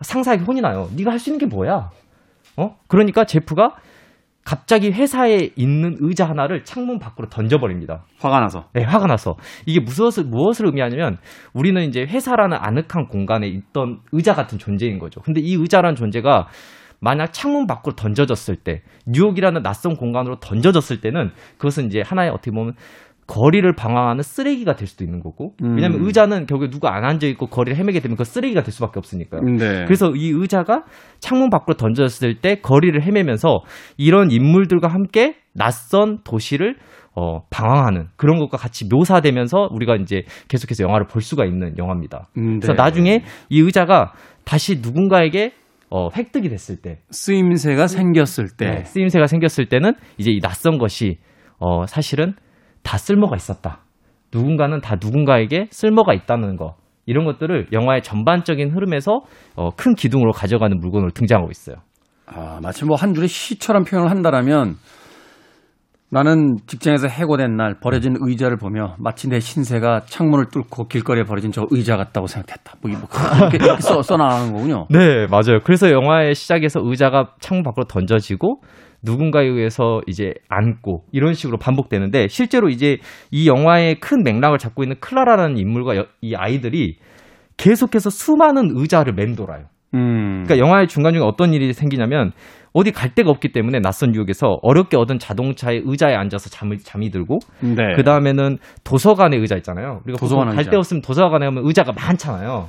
[0.00, 0.88] 상사에게 혼이 나요.
[0.96, 1.90] 네가 할 수 있는 게 뭐야?
[2.56, 2.76] 어?
[2.86, 3.74] 그러니까 제프가
[4.46, 8.04] 갑자기 회사에 있는 의자 하나를 창문 밖으로 던져버립니다.
[8.20, 8.68] 화가 나서.
[8.74, 9.36] 네, 화가 나서.
[9.66, 11.18] 이게 무엇을, 무엇을 의미하냐면,
[11.52, 15.20] 우리는 이제 회사라는 아늑한 공간에 있던 의자 같은 존재인 거죠.
[15.20, 16.46] 근데 이 의자라는 존재가
[17.00, 22.74] 만약 창문 밖으로 던져졌을 때, 뉴욕이라는 낯선 공간으로 던져졌을 때는 그것은 이제 하나의 어떻게 보면
[23.26, 26.06] 거리를 방황하는 쓰레기가 될 수도 있는 거고, 왜냐면 음.
[26.06, 29.42] 의자는 결국에 누가 안 앉아 있고 거리를 헤매게 되면 그 쓰레기가 될 수밖에 없으니까요.
[29.42, 29.84] 네.
[29.84, 30.84] 그래서 이 의자가
[31.18, 33.60] 창문 밖으로 던졌을 때 거리를 헤매면서
[33.96, 36.76] 이런 인물들과 함께 낯선 도시를
[37.16, 42.28] 어, 방황하는 그런 것과 같이 묘사되면서 우리가 이제 계속해서 영화를 볼 수가 있는 영화입니다.
[42.36, 42.76] 음, 그래서 네.
[42.76, 44.12] 나중에 이 의자가
[44.44, 45.52] 다시 누군가에게
[45.88, 48.66] 어, 획득이 됐을 때, 쓰임새가 생겼을 때.
[48.66, 51.18] 네, 쓰임새가 생겼을 때는 이제 이 낯선 것이
[51.58, 52.34] 어, 사실은
[52.86, 53.80] 다 쓸모가 있었다.
[54.32, 56.76] 누군가는 다 누군가에게 쓸모가 있다는 거.
[57.04, 59.22] 이런 것들을 영화의 전반적인 흐름에서
[59.56, 61.76] 어, 큰 기둥으로 가져가는 물건으로 등장하고 있어요.
[62.26, 64.76] 아, 마치 뭐 한 줄의 시처럼 표현을 한다라면
[66.10, 71.66] 나는 직장에서 해고된 날 버려진 의자를 보며 마치 내 신세가 창문을 뚫고 길거리에 버려진 저
[71.70, 72.74] 의자 같다고 생각했다.
[72.80, 73.00] 뭐, 뭐
[73.38, 74.86] 이렇게, 이렇게 써, 써나가는 거군요.
[74.90, 75.58] 네, 맞아요.
[75.64, 78.60] 그래서 영화의 시작에서 의자가 창문 밖으로 던져지고
[79.02, 82.98] 누군가에 의해서 이제 안고 이런 식으로 반복되는데 실제로 이제
[83.30, 86.96] 이 영화의 큰 맥락을 잡고 있는 클라라라는 인물과 여, 이 아이들이
[87.56, 89.64] 계속해서 수많은 의자를 맴돌아요.
[89.94, 90.44] 음.
[90.44, 92.32] 그러니까 영화의 중간중에 어떤 일이 생기냐면
[92.72, 97.38] 어디 갈 데가 없기 때문에 낯선 뉴욕에서 어렵게 얻은 자동차의 의자에 앉아서 잠을 잠이 들고
[97.60, 97.94] 네.
[97.96, 100.00] 그 다음에는 도서관의 의자 있잖아요.
[100.04, 100.70] 우리가 도서관 갈 의자.
[100.72, 102.68] 데 없으면 도서관에 가면 의자가 많잖아요.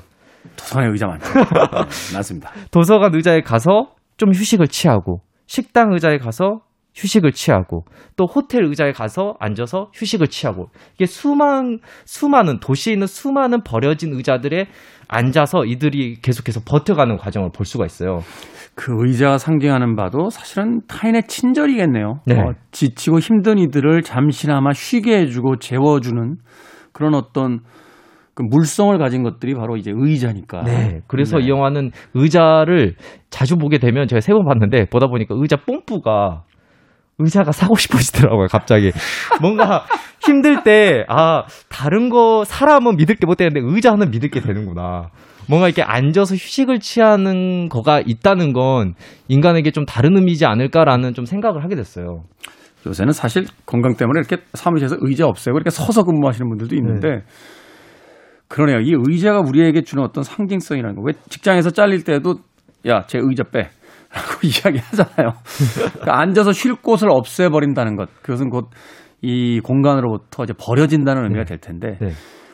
[0.56, 1.34] 도서관에 의자 많죠.
[1.34, 1.44] 네,
[2.16, 2.52] 맞습니다.
[2.72, 6.62] 도서관 의자에 가서 좀 휴식을 취하고 식당 의자에 가서
[6.98, 13.62] 휴식을 취하고 또 호텔 의자에 가서 앉아서 휴식을 취하고 이게 수만 수많은 도시에 있는 수많은
[13.64, 14.68] 버려진 의자들에
[15.08, 18.20] 앉아서 이들이 계속해서 버텨가는 과정을 볼 수가 있어요.
[18.76, 22.20] 그 의자가 상징하는 바도 사실은 타인의 친절이겠네요.
[22.26, 22.40] 네.
[22.40, 26.38] 어, 지치고 힘든 이들을 잠시나마 쉬게 해주고 재워주는
[26.94, 27.62] 그런 어떤
[28.38, 30.62] 그 물성을 가진 것들이 바로 이제 의자니까.
[30.62, 31.02] 네.
[31.08, 31.46] 그래서 네.
[31.46, 32.94] 이 영화는 의자를
[33.32, 36.44] 자주 보게 되면 제가 세 번 봤는데 보다 보니까 의자 뽐뿌가
[37.18, 38.92] 의자가 사고 싶어지더라고요, 갑자기.
[39.42, 39.86] 뭔가
[40.22, 45.08] 힘들 때, 아, 다른 거, 사람은 믿을 게 못 되는데 의자는 믿을 게 되는구나.
[45.50, 48.94] 뭔가 이렇게 앉아서 휴식을 취하는 거가 있다는 건
[49.30, 52.26] 인간에게 좀 다른 의미지 않을까라는 좀 생각을 하게 됐어요.
[52.86, 57.22] 요새는 사실 건강 때문에 이렇게 사무실에서 의자 없애고 이렇게 서서 근무하시는 분들도 있는데 네.
[58.48, 58.80] 그러네요.
[58.80, 61.02] 이 의자가 우리에게 주는 어떤 상징성이라는 거.
[61.06, 62.36] 왜 직장에서 잘릴 때도
[62.88, 63.70] 야, 제 의자 빼.
[64.08, 65.34] 라고 이야기 하잖아요.
[65.94, 68.10] 그러니까 앉아서 쉴 곳을 없애버린다는 것.
[68.22, 68.70] 그것은 곧
[69.22, 72.10] 이 공간으로부터 이제 버려진다는 의미가 될 텐데 네.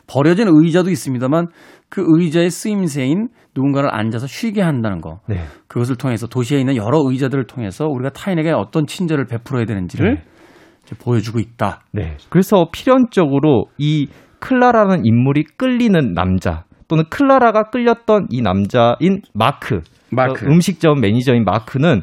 [0.06, 1.48] 버려진 의자도 있습니다만
[1.88, 5.20] 그 의자의 쓰임새인 누군가를 앉아서 쉬게 한다는 거.
[5.28, 5.44] 네.
[5.68, 10.94] 그것을 통해서 도시에 있는 여러 의자들을 통해서 우리가 타인에게 어떤 친절을 베풀어야 되는지를 네.
[10.98, 11.80] 보여주고 있다.
[11.92, 12.16] 네.
[12.30, 14.08] 그래서 필연적으로 이
[14.44, 19.80] 클라라는 인물이 끌리는 남자 또는 클라라가 끌렸던 이 남자인 마크,
[20.10, 20.44] 마크.
[20.44, 22.02] 어, 음식점 매니저인 마크는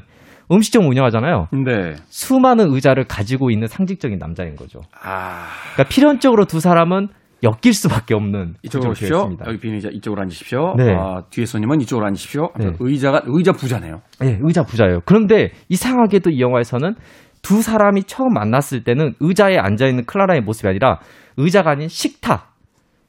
[0.52, 1.50] 음식점 운영하잖아요.
[1.64, 1.94] 네.
[2.10, 4.80] 수많은 의자를 가지고 있는 상징적인 남자인 거죠.
[5.04, 7.10] 아, 그러니까 필연적으로 두 사람은
[7.44, 9.30] 엮일 수밖에 없는 이쪽으로 오십시오.
[9.46, 10.76] 여기 빈 의자 이쪽으로 앉으십시오.
[10.78, 10.96] 네.
[10.96, 12.50] 아, 뒤에 손님은 이쪽으로 앉으십시오.
[12.58, 12.72] 네.
[12.80, 14.02] 의자가 의자 부자네요.
[14.20, 15.02] 네, 의자 부자예요.
[15.06, 16.96] 그런데 이상하게도 이 영화에서는
[17.44, 21.00] 두 사람이 처음 만났을 때는 의자에 앉아 있는 클라라의 모습이 아니라
[21.42, 22.56] 의자가 아닌 식탁,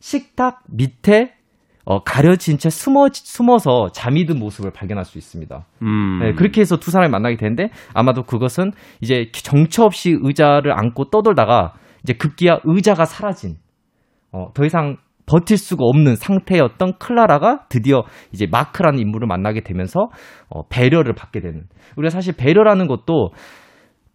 [0.00, 1.34] 식탁 밑에
[1.84, 5.66] 어, 가려진 채 숨어 숨어서 잠이 든 모습을 발견할 수 있습니다.
[5.82, 6.18] 음.
[6.20, 11.74] 네, 그렇게 해서 두 사람이 만나게 되는데 아마도 그것은 이제 정처 없이 의자를 안고 떠돌다가
[12.02, 13.56] 이제 급기야 의자가 사라진
[14.30, 20.08] 어, 더 이상 버틸 수가 없는 상태였던 클라라가 드디어 이제 마크라는 인물을 만나게 되면서
[20.48, 21.64] 어, 배려를 받게 되는.
[21.96, 23.30] 우리가 사실 배려라는 것도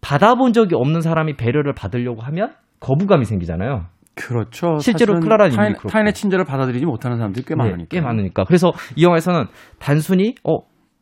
[0.00, 3.86] 받아본 적이 없는 사람이 배려를 받으려고 하면 거부감이 생기잖아요.
[4.18, 4.78] 그렇죠.
[4.78, 5.88] 실제로 클라라는 타인, 그렇고.
[5.88, 7.86] 타인의 친절을 받아들이지 못하는 사람들이 꽤 네, 많으니까.
[7.90, 8.44] 꽤 많으니까.
[8.44, 9.46] 그래서 이 영화에서는
[9.78, 10.58] 단순히 어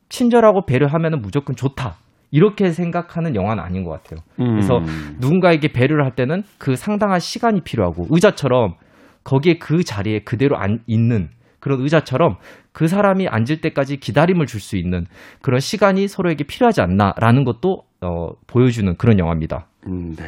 [0.09, 1.95] 친절하고 배려하면 무조건 좋다.
[2.31, 4.19] 이렇게 생각하는 영화는 아닌 것 같아요.
[4.39, 4.51] 음.
[4.51, 4.79] 그래서
[5.19, 8.75] 누군가에게 배려를 할 때는 그 상당한 시간이 필요하고 의자처럼
[9.23, 12.35] 거기에 그 자리에 그대로 안 있는 그런 의자처럼
[12.73, 15.05] 그 사람이 앉을 때까지 기다림을 줄 수 있는
[15.41, 19.67] 그런 시간이 서로에게 필요하지 않나라는 것도 어, 보여주는 그런 영화입니다.
[19.87, 20.23] 음, 네.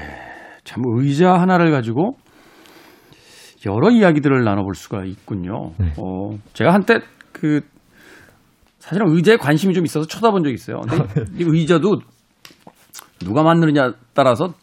[0.63, 2.13] 참 의자 하나를 가지고
[3.65, 5.71] 여러 이야기들을 나눠볼 수가 있군요.
[5.77, 5.93] 네.
[5.97, 6.99] 어, 제가 한때
[7.33, 7.61] 그
[8.79, 10.79] 사실은 의자에 관심이 좀 있어서 쳐다본 적이 있어요.
[10.81, 11.99] 근데 이 의자도
[13.19, 14.53] 누가 만드느냐 따라서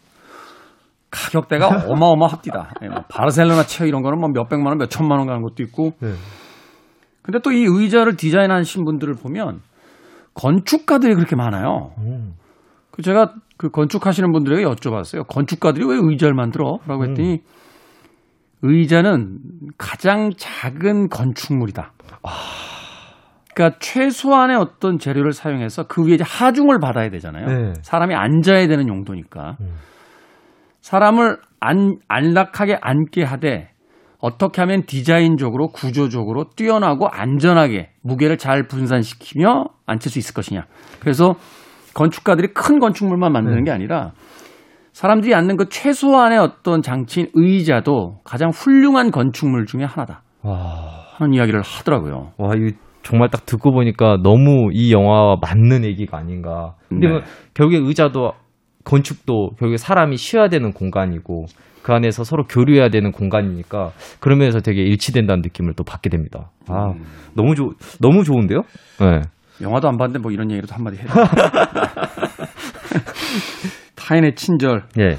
[1.10, 2.74] 가격대가 어마어마합니다.
[2.82, 5.92] 예, 뭐 바르셀로나 체어 이런 거는 뭐 몇백만 원, 몇천만 원 가는 것도 있고.
[7.22, 9.60] 근데 또 이 의자를 디자인하신 분들을 보면
[10.34, 11.90] 건축가들이 그렇게 많아요.
[12.92, 15.26] 그 제가 그 건축하시는 분들에게 여쭤봤어요.
[15.26, 16.78] 건축가들이 왜 의자를 만들어?
[16.86, 17.40] 라고 했더니
[18.66, 19.38] 의자는
[19.78, 21.92] 가장 작은 건축물이다.
[23.54, 27.46] 그러니까 최소한의 어떤 재료를 사용해서 그 위에 하중을 받아야 되잖아요.
[27.46, 27.72] 네.
[27.82, 29.56] 사람이 앉아야 되는 용도니까.
[30.82, 33.70] 사람을 안, 안락하게 앉게 하되
[34.18, 40.66] 어떻게 하면 디자인적으로 구조적으로 뛰어나고 안전하게 무게를 잘 분산시키며 앉힐 수 있을 것이냐.
[41.00, 41.34] 그래서
[41.94, 44.12] 건축가들이 큰 건축물만 만드는 게 아니라
[44.96, 50.22] 사람들이 앉는 그 최소한의 어떤 장치인 의자도 가장 훌륭한 건축물 중에 하나다.
[50.40, 52.32] 와, 하는 이야기를 하더라고요.
[52.38, 56.76] 와, 이거 정말 딱 듣고 보니까 너무 이 영화와 맞는 얘기가 아닌가.
[56.88, 57.12] 근데 네.
[57.12, 57.20] 뭐
[57.52, 58.32] 결국에 의자도
[58.84, 61.44] 건축도 결국에 사람이 쉬어야 되는 공간이고
[61.82, 66.52] 그 안에서 서로 교류해야 되는 공간이니까 그런 면에서 되게 일치된다는 느낌을 또 받게 됩니다.
[66.70, 67.04] 아, 음.
[67.34, 68.62] 너무 좋, 너무 좋은데요?
[69.00, 69.20] 네.
[69.60, 71.04] 영화도 안 봤는데 뭐 이런 얘기라도 한마디 돼.
[74.06, 74.84] 타인의 친절.
[75.00, 75.16] 예.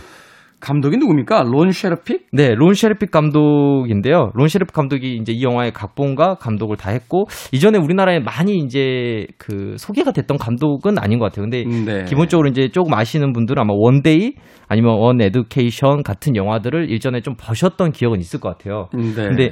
[0.59, 1.43] 감독이 누굽니까?
[1.43, 2.27] 론 셰르픽?
[2.31, 4.31] 네, 론 셰르픽 감독인데요.
[4.33, 9.75] 론 셰르픽 감독이 이제 이 영화의 각본과 감독을 다 했고 이전에 우리나라에 많이 이제 그
[9.77, 11.47] 소개가 됐던 감독은 아닌 것 같아요.
[11.47, 12.05] 근데 네.
[12.05, 14.33] 기본적으로 이제 조금 아시는 분들은 아마 One Day
[14.67, 18.87] 아니면 원 에듀케이션 같은 영화들을 일전에 좀 보셨던 기억은 있을 것 같아요.
[18.93, 19.13] 네.
[19.13, 19.51] 근데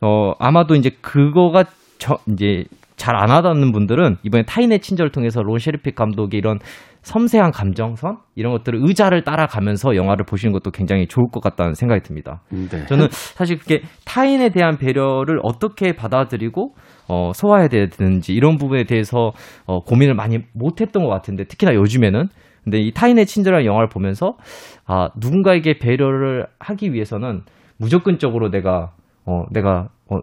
[0.00, 1.64] 어 아마도 이제 그거가
[1.98, 2.64] 저 이제
[3.00, 6.58] 잘 안 하다는 분들은 이번에 타인의 친절을 통해서 론 셰르픽 감독의 이런
[7.02, 12.42] 섬세한 감정선 이런 것들을 의자를 따라가면서 영화를 보시는 것도 굉장히 좋을 것 같다는 생각이 듭니다.
[12.50, 12.86] 네.
[12.86, 16.74] 저는 사실 그게 타인에 대한 배려를 어떻게 받아들이고
[17.08, 19.32] 어, 소화해야 되는지 이런 부분에 대해서
[19.66, 22.28] 어, 고민을 많이 못했던 것 같은데 특히나 요즘에는
[22.64, 24.36] 근데 이 타인의 친절한 영화를 보면서
[24.86, 27.42] 아 누군가에게 배려를 하기 위해서는
[27.78, 28.92] 무조건적으로 내가
[29.24, 30.18] 어 내가 어,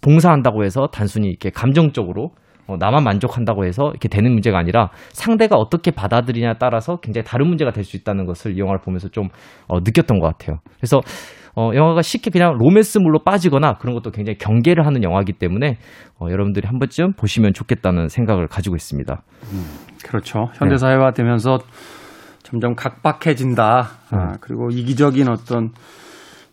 [0.00, 2.32] 봉사한다고 해서 단순히 이렇게 감정적으로
[2.66, 7.70] 어, 나만 만족한다고 해서 이렇게 되는 문제가 아니라 상대가 어떻게 받아들이냐에 따라서 굉장히 다른 문제가
[7.70, 9.28] 될 수 있다는 것을 이 영화를 보면서 좀
[9.68, 10.58] 어, 느꼈던 것 같아요.
[10.76, 11.00] 그래서
[11.54, 15.78] 어, 영화가 쉽게 그냥 로맨스물로 빠지거나 그런 것도 굉장히 경계를 하는 영화이기 때문에
[16.20, 19.22] 어, 여러분들이 한 번쯤 보시면 좋겠다는 생각을 가지고 있습니다.
[20.04, 20.50] 그렇죠.
[20.54, 21.58] 현대 사회화 되면서
[22.42, 23.88] 점점 각박해진다.
[24.10, 24.32] 아, 음.
[24.40, 25.70] 그리고 이기적인 어떤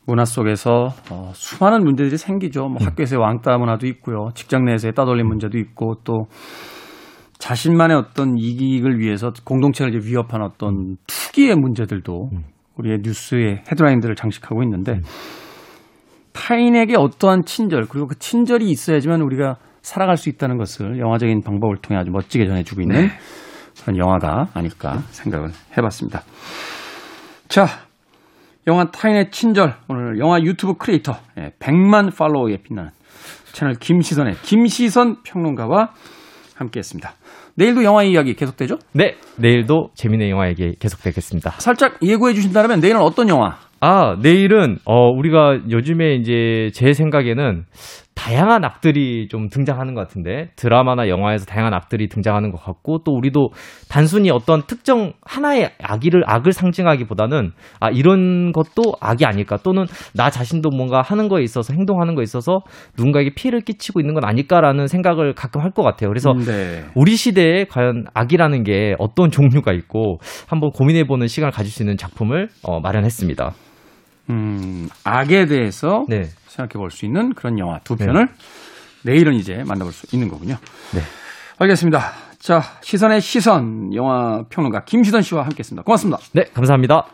[0.05, 2.65] 문화 속에서 어, 수많은 문제들이 생기죠.
[2.67, 2.73] 음.
[2.73, 4.29] 뭐 학교에서의 왕따 문화도 있고요.
[4.35, 6.25] 직장 내에서의 따돌림 문제도 있고 또
[7.39, 12.43] 자신만의 어떤 이익을 위해서 공동체를 이제 위협하는 어떤 투기의 문제들도 음.
[12.77, 14.99] 우리의 뉴스의 헤드라인들을 장식하고 있는데
[16.33, 21.99] 타인에게 어떠한 친절 그리고 그 친절이 있어야지만 우리가 살아갈 수 있다는 것을 영화적인 방법을 통해
[21.99, 23.09] 아주 멋지게 전해주고 있는
[23.81, 26.21] 그런 영화가 아닐까 생각을 해봤습니다.
[27.47, 27.67] 자,
[28.67, 32.91] 영화 타인의 친절 오늘 영화 유튜브 크리에이터 예, 100만 팔로워에 빛나는
[33.51, 35.91] 채널 김시선의 김시선 평론가와
[36.55, 37.13] 함께했습니다.
[37.55, 38.79] 내일도 영화 이야기 계속되죠?
[38.93, 41.51] 네, 내일도 재미있는 영화 얘기 계속되겠습니다.
[41.59, 43.57] 살짝 예고해 주신다면 내일은 어떤 영화?
[43.79, 47.65] 아, 내일은, 어, 우리가 요즘에 이제 제 생각에는
[48.15, 53.49] 다양한 악들이 좀 등장하는 것 같은데, 드라마나 영화에서 다양한 악들이 등장하는 것 같고, 또 우리도
[53.89, 60.69] 단순히 어떤 특정 하나의 악의를, 악을 상징하기보다는, 아, 이런 것도 악이 아닐까, 또는 나 자신도
[60.69, 62.61] 뭔가 하는 거에 있어서, 행동하는 거에 있어서
[62.97, 66.09] 누군가에게 피해를 끼치고 있는 건 아닐까라는 생각을 가끔 할 것 같아요.
[66.09, 66.85] 그래서 네.
[66.93, 72.49] 우리 시대에 과연 악이라는 게 어떤 종류가 있고, 한번 고민해보는 시간을 가질 수 있는 작품을
[72.61, 73.53] 어, 마련했습니다.
[74.29, 76.23] 음, 악에 대해서 네.
[76.47, 78.27] 생각해 볼 수 있는 그런 영화 두 편을
[79.03, 80.55] 내일은 이제 만나볼 수 있는 거군요.
[80.93, 81.01] 네.
[81.59, 81.99] 알겠습니다.
[82.39, 85.83] 자, 시선의 시선 영화 평론가 김시선 씨와 함께했습니다.
[85.83, 86.19] 고맙습니다.
[86.33, 87.05] 네, 감사합니다.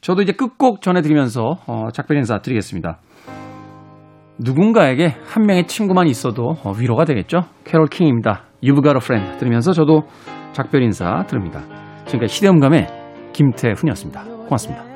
[0.00, 2.98] 저도 이제 끝곡 전해드리면서 어, 작별 인사 드리겠습니다.
[4.38, 7.44] 누군가에게 한 명의 친구만 있어도 어, 위로가 되겠죠.
[7.64, 8.44] 캐롤 킹입니다.
[8.62, 10.02] You've got a friend 들으면서 저도
[10.52, 11.62] 작별 인사 드립니다.
[12.06, 12.86] 지금까지 시대음감의
[13.32, 14.22] 김태훈이었습니다.
[14.24, 14.95] 고맙습니다.